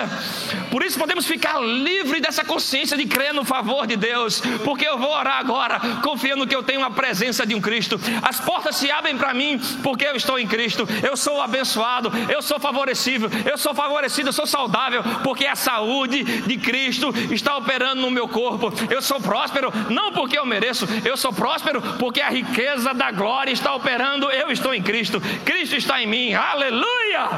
[0.71, 4.97] Por isso podemos ficar livre dessa consciência de crer no favor de Deus, porque eu
[4.97, 7.98] vou orar agora, confiando que eu tenho a presença de um Cristo.
[8.22, 10.86] As portas se abrem para mim, porque eu estou em Cristo.
[11.02, 16.26] Eu sou abençoado, eu sou favorecido, eu sou favorecido, eu sou saudável, porque a saúde
[16.26, 18.70] de Cristo está operando no meu corpo.
[18.90, 23.54] Eu sou próspero, não porque eu mereço, eu sou próspero porque a riqueza da glória
[23.54, 24.30] está operando.
[24.30, 26.34] Eu estou em Cristo, Cristo está em mim.
[26.34, 27.30] Aleluia!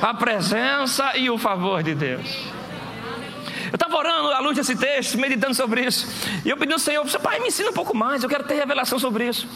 [0.00, 2.61] a presença e o favor de Deus.
[3.72, 6.06] Eu estava orando à luz desse texto, meditando sobre isso.
[6.44, 8.98] E eu pedi ao Senhor, pai, me ensina um pouco mais, eu quero ter revelação
[8.98, 9.48] sobre isso.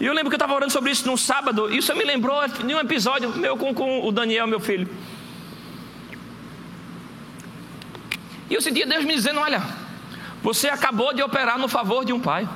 [0.00, 2.36] E eu lembro que eu estava orando sobre isso num sábado, e isso me lembrou
[2.48, 4.88] de um episódio meu com, com o Daniel, meu filho.
[8.50, 9.62] E eu sentia Deus me dizendo: Olha,
[10.42, 12.48] você acabou de operar no favor de um pai.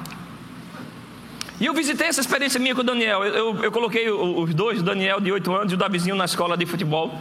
[1.61, 3.25] E eu visitei essa experiência minha com o Daniel.
[3.25, 6.25] Eu, eu, eu coloquei os dois, o Daniel de 8 anos e o Davizinho, na
[6.25, 7.21] escola de futebol.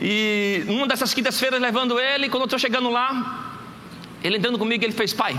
[0.00, 3.60] E numa dessas quintas-feiras, levando ele, quando eu estou chegando lá,
[4.22, 5.38] ele entrando comigo, ele fez: Pai,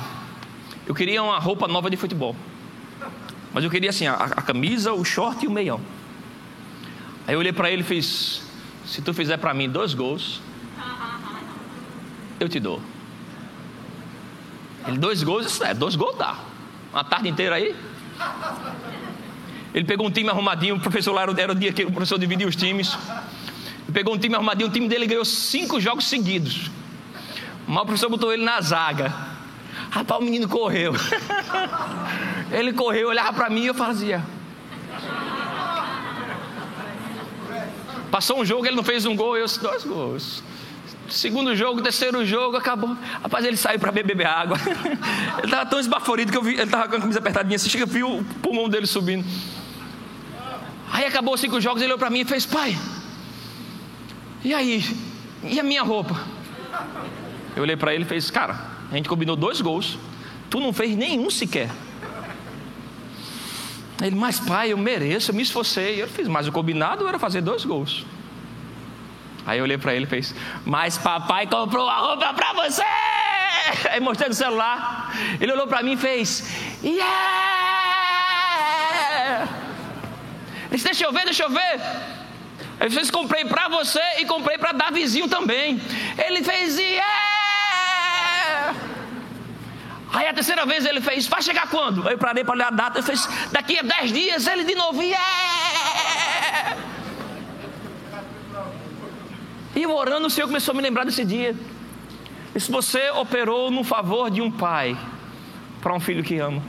[0.85, 2.35] eu queria uma roupa nova de futebol.
[3.53, 5.79] Mas eu queria assim, a, a camisa, o short e o meião.
[7.27, 8.43] Aí eu olhei para ele e fiz:
[8.85, 10.41] Se tu fizer para mim dois gols,
[12.39, 12.81] eu te dou.
[14.87, 16.35] Ele, dois gols, é, dois gols dá.
[16.93, 17.75] Uma tarde inteira aí.
[19.73, 22.47] Ele pegou um time arrumadinho, o professor lá era o dia que o professor dividia
[22.47, 22.97] os times.
[23.93, 26.69] Pegou um time arrumadinho, o time dele ganhou cinco jogos seguidos.
[27.67, 29.13] Mas o professor botou ele na zaga.
[29.89, 30.93] Rapaz, o menino correu.
[32.51, 34.23] ele correu, olhava para mim e eu fazia.
[38.11, 40.43] Passou um jogo, ele não fez um gol, eu dois gols.
[41.09, 42.95] Segundo jogo, terceiro jogo, acabou.
[43.21, 44.57] Rapaz, ele saiu para beber água.
[45.37, 47.83] ele estava tão esbaforido que eu vi, ele estava com a camisa apertadinha assim, chega,
[47.83, 49.25] eu vi o pulmão dele subindo.
[50.91, 52.77] Aí acabou os cinco jogos, ele olhou para mim e fez, pai,
[54.45, 54.83] e aí?
[55.43, 56.15] E a minha roupa?
[57.55, 58.59] Eu olhei para ele e fez, cara,
[58.91, 59.97] a gente combinou dois gols,
[60.49, 61.71] tu não fez nenhum sequer.
[64.01, 65.99] Ele, mas pai, eu mereço, eu me esforcei.
[66.01, 68.05] Eu fiz, mas o combinado era fazer dois gols.
[69.45, 72.83] Aí eu olhei para ele e fez: Mas papai comprou a roupa para você!
[73.89, 75.11] Aí mostrei no celular.
[75.39, 76.43] Ele olhou para mim e fez:
[76.83, 77.55] Yeah!
[80.65, 82.14] Ele disse: Deixa eu ver, deixa eu ver.
[82.79, 85.81] Ele fez: Comprei para você e comprei para dar vizinho também.
[86.25, 87.25] Ele fez: Yeah!
[90.13, 92.07] Aí a terceira vez ele fez: Vai chegar quando?
[92.07, 92.99] Aí eu parei para olhar a data.
[92.99, 94.47] Ele fez: Daqui a dez dias.
[94.47, 96.77] Ele de novo: Yeah!
[99.75, 101.55] E eu orando, o Senhor começou a me lembrar desse dia.
[102.53, 104.97] E se você operou no favor de um pai
[105.81, 106.63] para um filho que ama.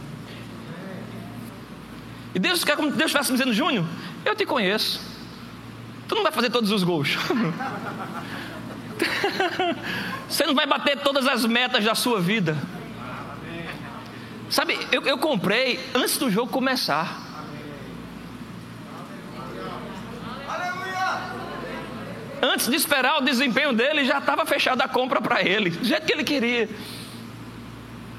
[2.34, 3.86] E Deus Deus estivesse me dizendo, Júnior,
[4.24, 5.15] eu te conheço.
[6.08, 7.16] Tu não vai fazer todos os gols.
[10.28, 12.56] Você não vai bater todas as metas da sua vida.
[14.48, 17.24] Sabe, eu, eu comprei antes do jogo começar.
[22.40, 26.06] Antes de esperar o desempenho dele, já estava fechada a compra para ele, do jeito
[26.06, 26.68] que ele queria.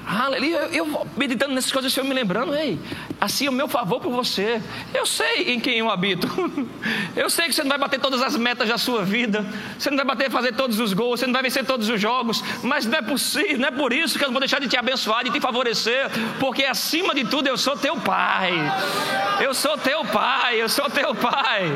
[0.08, 0.56] Aleluia.
[0.72, 2.80] Eu, eu meditando nessas coisas, Senhor me lembrando, ei,
[3.20, 4.62] assim é o meu favor por você.
[4.94, 6.26] Eu sei em quem eu habito.
[7.14, 9.44] Eu sei que você não vai bater todas as metas da sua vida.
[9.76, 12.42] Você não vai bater fazer todos os gols, você não vai vencer todos os jogos.
[12.62, 14.76] Mas não é possível, não é por isso que eu não vou deixar de te
[14.76, 16.08] abençoar, de te favorecer.
[16.38, 18.52] Porque acima de tudo eu sou teu pai.
[19.40, 21.72] Eu sou teu pai, eu sou teu pai.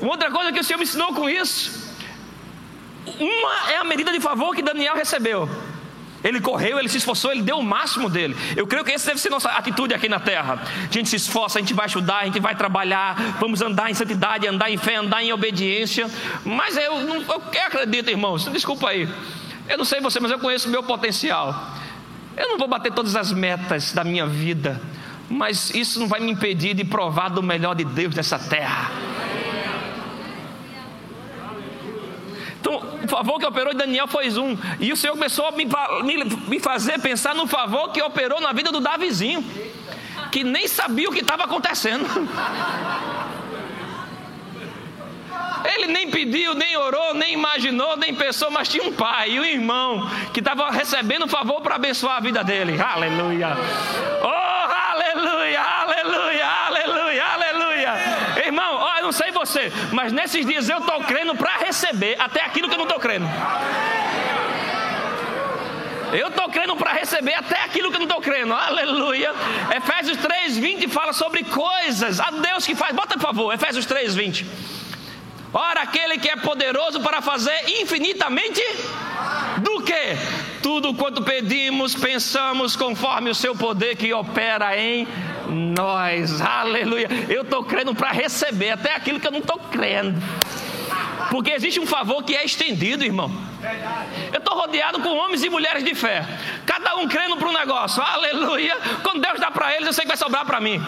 [0.00, 1.87] Uma outra coisa que o Senhor me ensinou com isso.
[3.18, 5.48] Uma é a medida de favor que Daniel recebeu.
[6.22, 8.36] Ele correu, ele se esforçou, ele deu o máximo dele.
[8.56, 10.60] Eu creio que essa deve ser nossa atitude aqui na terra.
[10.88, 13.94] A gente se esforça, a gente vai estudar, a gente vai trabalhar, vamos andar em
[13.94, 16.10] santidade, andar em fé, andar em obediência.
[16.44, 19.08] Mas eu, não, eu acredito, irmãos, desculpa aí.
[19.68, 21.76] Eu não sei você, mas eu conheço o meu potencial.
[22.36, 24.80] Eu não vou bater todas as metas da minha vida,
[25.30, 28.90] mas isso não vai me impedir de provar do melhor de Deus nessa terra.
[32.68, 34.56] Então, o favor que operou em Daniel foi um.
[34.78, 38.52] E o Senhor começou a me, me, me fazer pensar no favor que operou na
[38.52, 39.42] vida do Davizinho,
[40.30, 42.06] que nem sabia o que estava acontecendo.
[45.64, 49.44] Ele nem pediu, nem orou, nem imaginou, nem pensou, mas tinha um pai e um
[49.44, 52.80] irmão que estava recebendo favor para abençoar a vida dele.
[52.80, 53.56] Aleluia!
[54.22, 57.24] Oh, aleluia, aleluia, aleluia!
[58.46, 62.42] Irmão, ó, eu não sei você, mas nesses dias eu estou crendo para receber até
[62.42, 63.26] aquilo que eu não estou crendo.
[66.12, 68.52] Eu estou crendo para receber até aquilo que eu não estou crendo.
[68.52, 69.34] Aleluia.
[69.74, 72.20] Efésios 3, 20 fala sobre coisas.
[72.20, 72.94] A Deus que faz.
[72.94, 74.46] Bota por favor, Efésios 3, 20.
[75.54, 78.62] Ora, aquele que é poderoso para fazer infinitamente
[79.58, 80.16] do que?
[80.62, 85.08] Tudo quanto pedimos, pensamos conforme o seu poder que opera em
[85.48, 86.40] nós.
[86.40, 87.08] Aleluia.
[87.28, 90.20] Eu estou crendo para receber até aquilo que eu não estou crendo.
[91.30, 93.30] Porque existe um favor que é estendido, irmão.
[94.32, 96.24] Eu estou rodeado com homens e mulheres de fé.
[96.64, 98.02] Cada um crendo para um negócio.
[98.02, 98.76] Aleluia.
[99.02, 100.80] Quando Deus dá para eles, eu sei que vai sobrar para mim.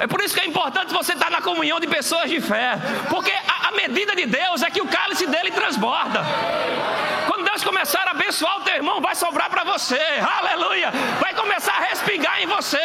[0.00, 2.72] É por isso que é importante você estar na comunhão de pessoas de fé.
[3.08, 6.22] Porque a, a medida de Deus é que o cálice dele transborda.
[7.26, 10.00] Quando Deus começar a abençoar o teu irmão, vai sobrar para você.
[10.38, 10.90] Aleluia.
[11.20, 12.80] Vai começar a respingar em você.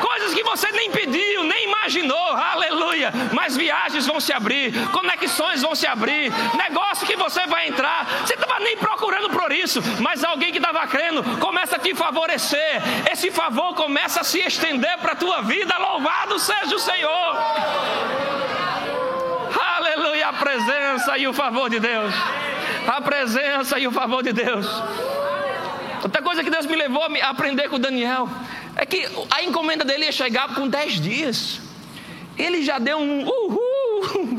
[0.00, 2.28] Coisas que você nem pediu, nem imaginou.
[2.28, 3.12] Aleluia.
[3.32, 8.06] Mas viagens vão se abrir, conexões vão se abrir, negócio que você vai entrar.
[8.24, 12.82] Você estava nem procurando por isso, mas alguém que estava crendo começa a te favorecer.
[13.10, 15.76] Esse favor começa a se estender para a tua vida.
[15.78, 17.36] Louvado seja o Senhor.
[19.76, 22.14] Aleluia, a presença e o favor de Deus.
[22.86, 24.66] A presença e o favor de Deus.
[26.02, 28.28] Outra coisa que Deus me levou a aprender com Daniel
[28.76, 31.60] é que a encomenda dele ia chegar com dez dias.
[32.36, 34.36] Ele já deu um uhul.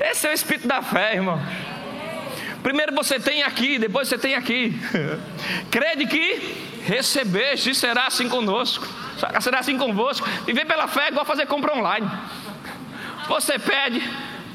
[0.00, 1.38] Esse é o espírito da fé, irmão.
[2.62, 4.78] Primeiro você tem aqui, depois você tem aqui.
[5.70, 8.86] Crede que recebeste será assim conosco.
[9.40, 10.26] Será assim convosco.
[10.46, 12.10] Viver pela fé é igual fazer compra online.
[13.28, 14.02] Você pede,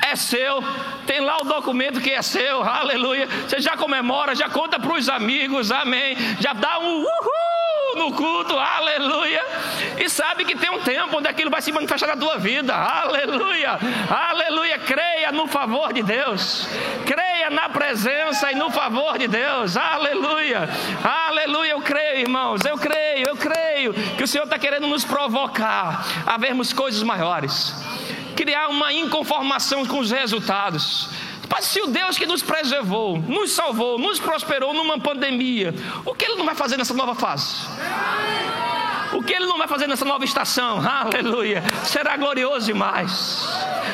[0.02, 0.64] é seu,
[1.08, 3.28] tem lá o documento que é seu, aleluia.
[3.48, 6.16] Você já comemora, já conta para os amigos, amém.
[6.40, 7.35] Já dá um uhul
[7.96, 9.42] no culto, aleluia.
[9.98, 13.80] E sabe que tem um tempo onde aquilo vai se manifestar na tua vida, aleluia,
[14.10, 14.78] aleluia.
[14.80, 16.68] Creia no favor de Deus,
[17.06, 20.70] creia na presença e no favor de Deus, aleluia,
[21.04, 21.72] aleluia.
[21.72, 26.38] Eu creio, irmãos, eu creio, eu creio que o Senhor está querendo nos provocar a
[26.38, 27.74] vermos coisas maiores
[28.36, 31.10] criar uma inconformação com os resultados.
[31.50, 35.74] Mas se o Deus que nos preservou, nos salvou, nos prosperou numa pandemia,
[36.06, 37.68] o que Ele não vai fazer nessa nova fase?
[39.14, 40.80] O que Ele não vai fazer nessa nova estação?
[40.86, 41.64] Aleluia!
[41.84, 43.48] Será glorioso demais.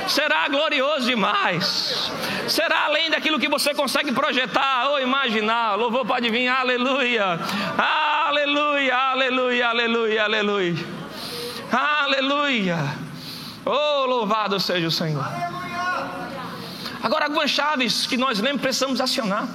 [0.08, 2.12] Será glorioso demais.
[2.47, 5.76] Será além daquilo que você consegue projetar ou imaginar.
[5.76, 6.47] Louvor pode vir.
[6.47, 7.39] Aleluia!
[7.78, 8.95] Aleluia!
[8.95, 9.68] Aleluia!
[9.68, 10.24] Aleluia!
[10.24, 10.76] Aleluia!
[11.72, 12.78] Aleluia!
[13.64, 15.24] Oh, louvado seja o Senhor.
[17.04, 19.47] Agora, algumas chaves que nós lemos precisamos acionar.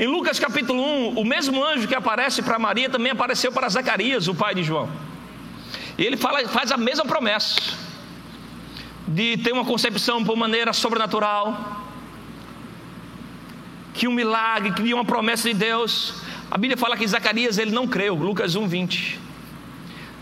[0.00, 4.28] Em Lucas capítulo 1, o mesmo anjo que aparece para Maria também apareceu para Zacarias,
[4.28, 4.88] o pai de João.
[5.98, 7.56] E ele fala, faz a mesma promessa
[9.06, 11.84] de ter uma concepção por maneira sobrenatural,
[13.92, 16.14] que um milagre, que uma promessa de Deus.
[16.50, 19.20] A Bíblia fala que Zacarias ele não creu, Lucas 1, 20.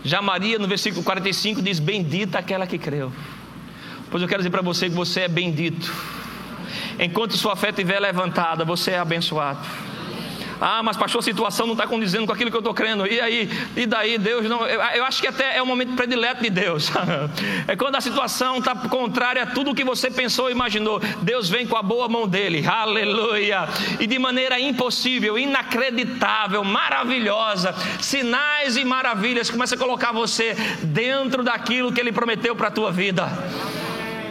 [0.03, 3.11] Já Maria, no versículo 45, diz: Bendita aquela que creu.
[4.11, 5.91] Pois eu quero dizer para você que você é bendito.
[6.99, 9.59] Enquanto sua fé estiver levantada, você é abençoado.
[10.59, 13.05] Ah, mas pastor, a situação não está condizendo com aquilo que eu estou crendo.
[13.05, 13.49] E aí?
[13.75, 14.17] E daí?
[14.17, 14.65] Deus não.
[14.65, 16.91] Eu, eu, acho que até é o momento predileto de Deus.
[17.67, 20.99] é quando a situação está contrária a tudo o que você pensou e imaginou.
[21.21, 22.65] Deus vem com a boa mão dele.
[22.65, 23.67] Aleluia.
[23.99, 31.91] E de maneira impossível, inacreditável, maravilhosa, sinais e maravilhas começa a colocar você dentro daquilo
[31.91, 33.29] que ele prometeu para a tua vida.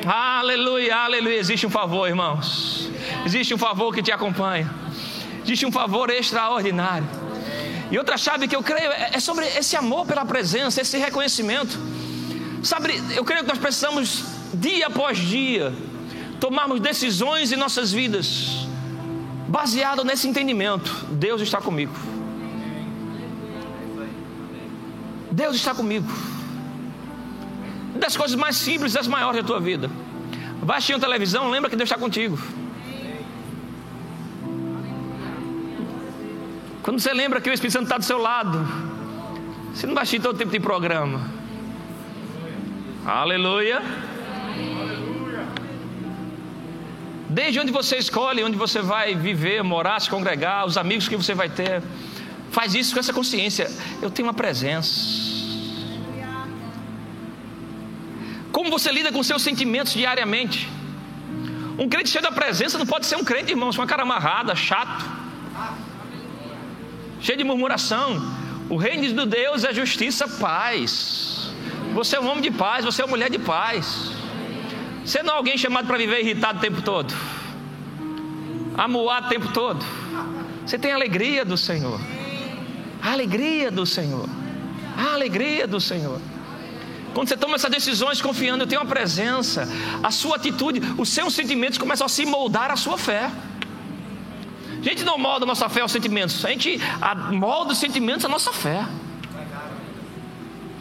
[0.06, 1.38] Aleluia, aleluia.
[1.38, 2.90] Existe um favor, irmãos.
[3.24, 4.84] Existe um favor que te acompanha
[5.44, 7.06] existe um favor extraordinário.
[7.90, 11.78] E outra chave que eu creio é, é sobre esse amor pela presença, esse reconhecimento.
[12.62, 14.24] Sabe, eu creio que nós precisamos,
[14.54, 15.72] dia após dia,
[16.40, 18.66] tomarmos decisões em nossas vidas,
[19.46, 21.94] baseado nesse entendimento: Deus está comigo.
[25.30, 26.08] Deus está comigo.
[27.94, 29.90] Das coisas mais simples, das maiores da tua vida.
[30.60, 32.38] Vai assistir televisão, lembra que Deus está contigo.
[36.82, 38.58] Quando você lembra que o Espírito Santo está do seu lado,
[39.72, 41.20] você não assistir todo tipo de programa.
[43.06, 43.82] Aleluia.
[47.28, 51.34] Desde onde você escolhe, onde você vai viver, morar, se congregar, os amigos que você
[51.34, 51.82] vai ter.
[52.50, 53.70] Faz isso com essa consciência.
[54.00, 55.33] Eu tenho uma presença.
[58.78, 60.68] Você lida com seus sentimentos diariamente?
[61.78, 64.54] Um crente cheio da presença não pode ser um crente, irmãos, com uma cara amarrada,
[64.54, 65.04] chato
[67.24, 68.22] cheio de murmuração.
[68.68, 71.50] O reino de Deus é justiça, paz.
[71.94, 74.10] Você é um homem de paz, você é uma mulher de paz.
[75.04, 77.14] Você não é alguém chamado para viver irritado o tempo todo,
[78.76, 79.84] amuado o tempo todo.
[80.66, 82.00] Você tem a alegria do Senhor.
[83.02, 84.28] A alegria do Senhor.
[84.96, 86.20] A alegria do Senhor.
[87.14, 89.68] Quando você toma essas decisões confiando, tenho uma presença,
[90.02, 93.30] a sua atitude, os seus sentimentos começam a se moldar à sua fé.
[94.80, 96.78] A gente não molda a nossa fé aos sentimentos, a gente
[97.30, 98.84] molda os sentimentos à nossa fé.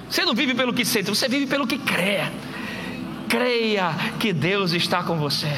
[0.09, 2.21] Você não vive pelo que sente, você vive pelo que crê.
[3.29, 5.51] Creia que Deus está com você.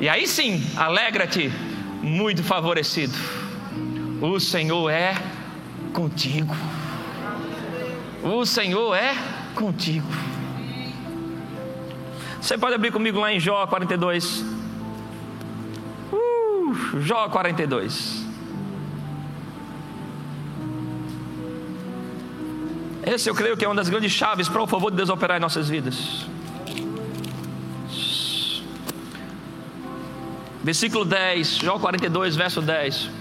[0.00, 1.50] E aí sim, alegra-te,
[2.02, 3.16] muito favorecido.
[4.20, 5.14] O Senhor é
[5.92, 6.54] contigo.
[8.22, 9.14] O Senhor é
[9.54, 10.08] contigo.
[12.40, 14.44] Você pode abrir comigo lá em Jó 42.
[17.00, 18.26] Jó 42.
[23.04, 25.38] Esse eu creio que é uma das grandes chaves para o favor de Deus operar
[25.38, 26.26] em nossas vidas.
[30.62, 33.17] Versículo 10, Jó 42, verso 10.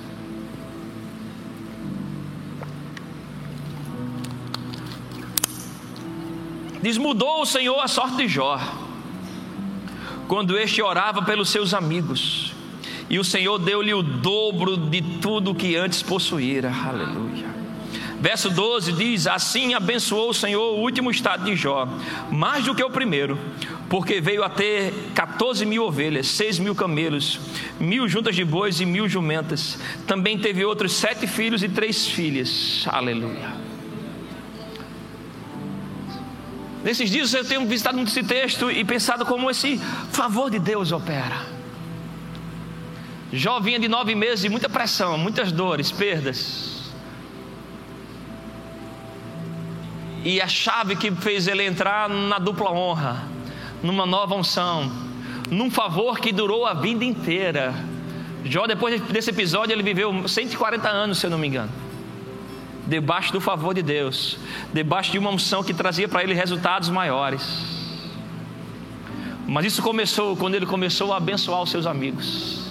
[6.87, 8.57] Diz: Mudou o Senhor a sorte de Jó,
[10.25, 12.53] quando este orava pelos seus amigos
[13.09, 16.71] e o Senhor deu-lhe o dobro de tudo que antes possuíra.
[16.71, 17.45] Aleluia.
[18.21, 21.89] Verso 12 diz: Assim abençoou o Senhor o último estado de Jó,
[22.31, 23.37] mais do que o primeiro,
[23.89, 27.37] porque veio a ter 14 mil ovelhas, 6 mil camelos,
[27.77, 29.77] mil juntas de bois e mil jumentas.
[30.07, 32.85] Também teve outros sete filhos e três filhas.
[32.87, 33.66] Aleluia.
[36.87, 39.77] Nesses dias eu tenho visitado muito esse texto e pensado como esse
[40.09, 41.45] favor de Deus opera.
[43.29, 46.93] Jó vinha de nove meses muita pressão, muitas dores, perdas.
[50.23, 53.21] E a chave que fez ele entrar na dupla honra,
[53.83, 54.89] numa nova unção,
[55.51, 57.75] num favor que durou a vida inteira.
[58.45, 61.86] Jó, depois desse episódio, ele viveu 140 anos, se eu não me engano.
[62.87, 64.37] Debaixo do favor de Deus,
[64.73, 67.43] debaixo de uma unção que trazia para ele resultados maiores.
[69.45, 72.65] Mas isso começou quando ele começou a abençoar os seus amigos.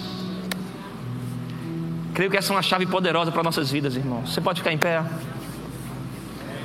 [2.13, 4.33] Creio que essa é uma chave poderosa para nossas vidas, irmãos.
[4.33, 5.03] Você pode ficar em pé?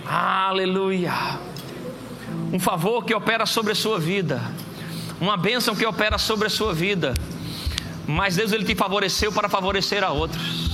[0.07, 1.13] Aleluia.
[2.53, 4.41] Um favor que opera sobre a sua vida.
[5.21, 7.15] Uma bênção que opera sobre a sua vida.
[8.07, 10.71] Mas Deus ele te favoreceu para favorecer a outros.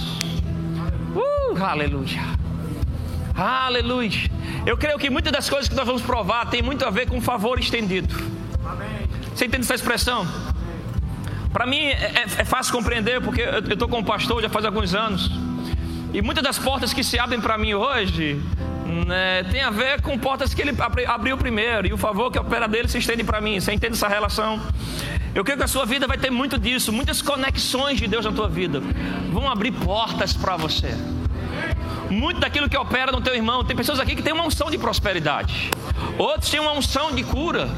[1.14, 2.37] Uh, aleluia.
[3.38, 4.10] Aleluia.
[4.66, 7.20] Eu creio que muitas das coisas que nós vamos provar tem muito a ver com
[7.20, 8.12] favor estendido.
[9.32, 10.26] Você entende essa expressão?
[11.52, 14.64] Para mim é, é, é, fácil compreender, porque eu estou com um pastor já faz
[14.64, 15.30] alguns anos.
[16.12, 18.42] E muitas das portas que se abrem para mim hoje
[19.06, 20.74] né, tem a ver com portas que ele
[21.06, 23.60] abriu primeiro e o favor que opera dele se estende para mim.
[23.60, 24.60] Você entende essa relação?
[25.32, 28.32] Eu creio que a sua vida vai ter muito disso, muitas conexões de Deus na
[28.32, 28.82] tua vida
[29.30, 30.92] vão abrir portas para você.
[32.10, 34.78] Muito daquilo que opera no teu irmão, tem pessoas aqui que têm uma unção de
[34.78, 35.70] prosperidade,
[36.16, 37.68] outros têm uma unção de cura.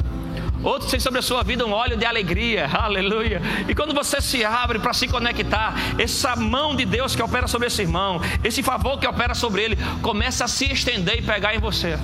[0.63, 3.41] Outros têm sobre a sua vida um óleo de alegria, aleluia.
[3.67, 7.67] E quando você se abre para se conectar, essa mão de Deus que opera sobre
[7.67, 11.59] esse irmão, esse favor que opera sobre ele, começa a se estender e pegar em
[11.59, 11.97] você.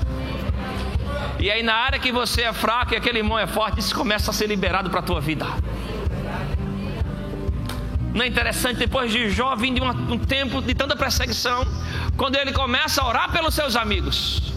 [1.40, 4.32] E aí, na área que você é fraco e aquele irmão é forte, isso começa
[4.32, 5.46] a ser liberado para a tua vida.
[8.18, 11.64] Não é interessante, depois de Jó vir de um tempo de tanta perseguição,
[12.18, 14.52] quando ele começa a orar pelos seus amigos,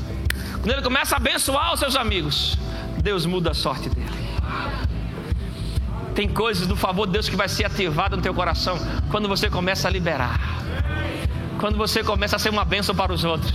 [0.62, 2.56] quando ele começa a abençoar os seus amigos,
[3.02, 4.08] Deus muda a sorte dele.
[6.14, 8.78] Tem coisas do favor de Deus que vai ser ativado no teu coração
[9.11, 10.40] quando você começa a liberar.
[11.58, 13.52] Quando você começa a ser uma bênção para os outros.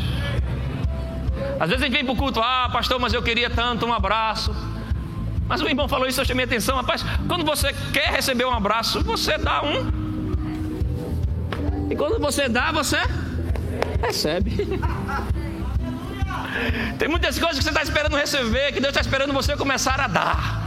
[1.60, 3.93] Às vezes a gente vem para o culto, ah, pastor, mas eu queria tanto um
[3.93, 4.56] abraço.
[5.47, 7.03] Mas o irmão falou isso, eu chamei atenção, rapaz.
[7.28, 9.95] Quando você quer receber um abraço, você dá um.
[11.90, 12.98] E quando você dá, você
[14.02, 14.52] recebe.
[16.98, 20.08] Tem muitas coisas que você está esperando receber, que Deus está esperando você começar a
[20.08, 20.66] dar.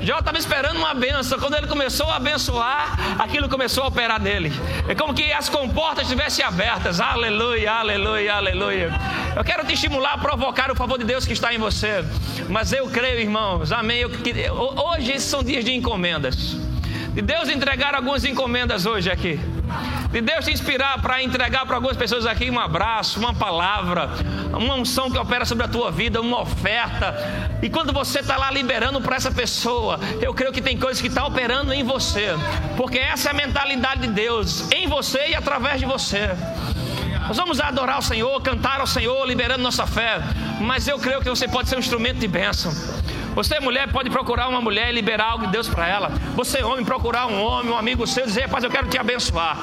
[0.00, 1.38] Jó estava esperando uma benção.
[1.38, 4.52] Quando ele começou a abençoar, aquilo começou a operar nele.
[4.88, 7.00] É como que as comportas estivessem abertas.
[7.00, 8.90] Aleluia, aleluia, aleluia.
[9.34, 12.04] Eu quero te estimular a provocar o favor de Deus que está em você.
[12.48, 13.98] Mas eu creio, irmãos, amém.
[13.98, 16.56] Eu, que, hoje são dias de encomendas.
[17.12, 19.40] De Deus entregar algumas encomendas hoje aqui
[20.16, 24.08] de Deus te inspirar para entregar para algumas pessoas aqui um abraço, uma palavra,
[24.50, 27.14] uma unção que opera sobre a tua vida, uma oferta.
[27.60, 31.08] E quando você está lá liberando para essa pessoa, eu creio que tem coisas que
[31.08, 32.30] estão tá operando em você,
[32.78, 36.30] porque essa é a mentalidade de Deus em você e através de você.
[37.28, 40.22] Nós vamos adorar o Senhor, cantar ao Senhor, liberando nossa fé.
[40.60, 42.72] Mas eu creio que você pode ser um instrumento de bênção.
[43.36, 46.08] Você, mulher, pode procurar uma mulher e liberar algo de Deus para ela.
[46.34, 49.58] Você, homem, procurar um homem, um amigo seu, dizer, rapaz, eu quero te abençoar.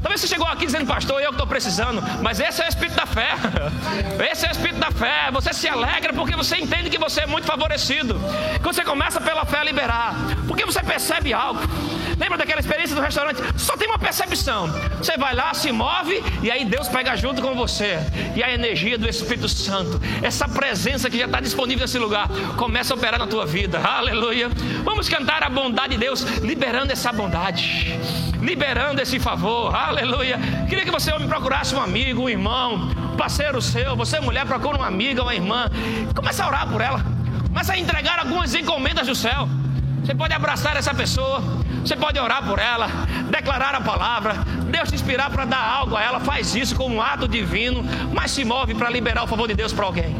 [0.00, 2.96] Talvez você chegou aqui dizendo, pastor, eu que estou precisando, mas esse é o espírito
[2.96, 3.32] da fé.
[4.32, 5.30] Esse é o espírito da fé.
[5.30, 8.18] Você se alegra porque você entende que você é muito favorecido.
[8.62, 10.14] Quando você começa pela fé a liberar,
[10.48, 11.60] porque você percebe algo.
[12.22, 13.42] Lembra daquela experiência do restaurante?
[13.56, 14.68] Só tem uma percepção.
[14.98, 17.98] Você vai lá, se move e aí Deus pega junto com você.
[18.36, 22.94] E a energia do Espírito Santo, essa presença que já está disponível nesse lugar, começa
[22.94, 23.80] a operar na tua vida.
[23.80, 24.48] Aleluia.
[24.84, 27.98] Vamos cantar a bondade de Deus, liberando essa bondade,
[28.40, 29.74] liberando esse favor.
[29.74, 30.38] Aleluia.
[30.68, 33.96] Queria que você homem procurasse um amigo, um irmão, um parceiro seu.
[33.96, 35.68] Você mulher procura uma amiga, uma irmã.
[36.14, 37.04] Começa a orar por ela.
[37.48, 39.48] Começa a entregar algumas encomendas do céu.
[40.04, 41.42] Você pode abraçar essa pessoa.
[41.84, 42.88] Você pode orar por ela,
[43.28, 44.34] declarar a palavra,
[44.70, 48.30] Deus te inspirar para dar algo a ela, faz isso como um ato divino, mas
[48.30, 50.14] se move para liberar o favor de Deus para alguém.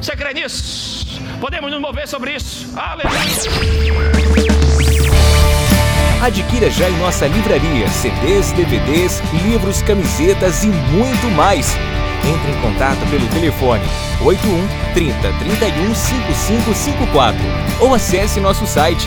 [0.00, 1.20] Você crê nisso?
[1.40, 2.72] Podemos nos mover sobre isso.
[2.78, 3.14] Aleluia.
[6.22, 11.76] Adquira já em nossa livraria CDs, DVDs, livros, camisetas e muito mais.
[12.26, 13.84] Entre em contato pelo telefone
[14.22, 17.38] 81 30 31 5554
[17.80, 19.06] ou acesse nosso site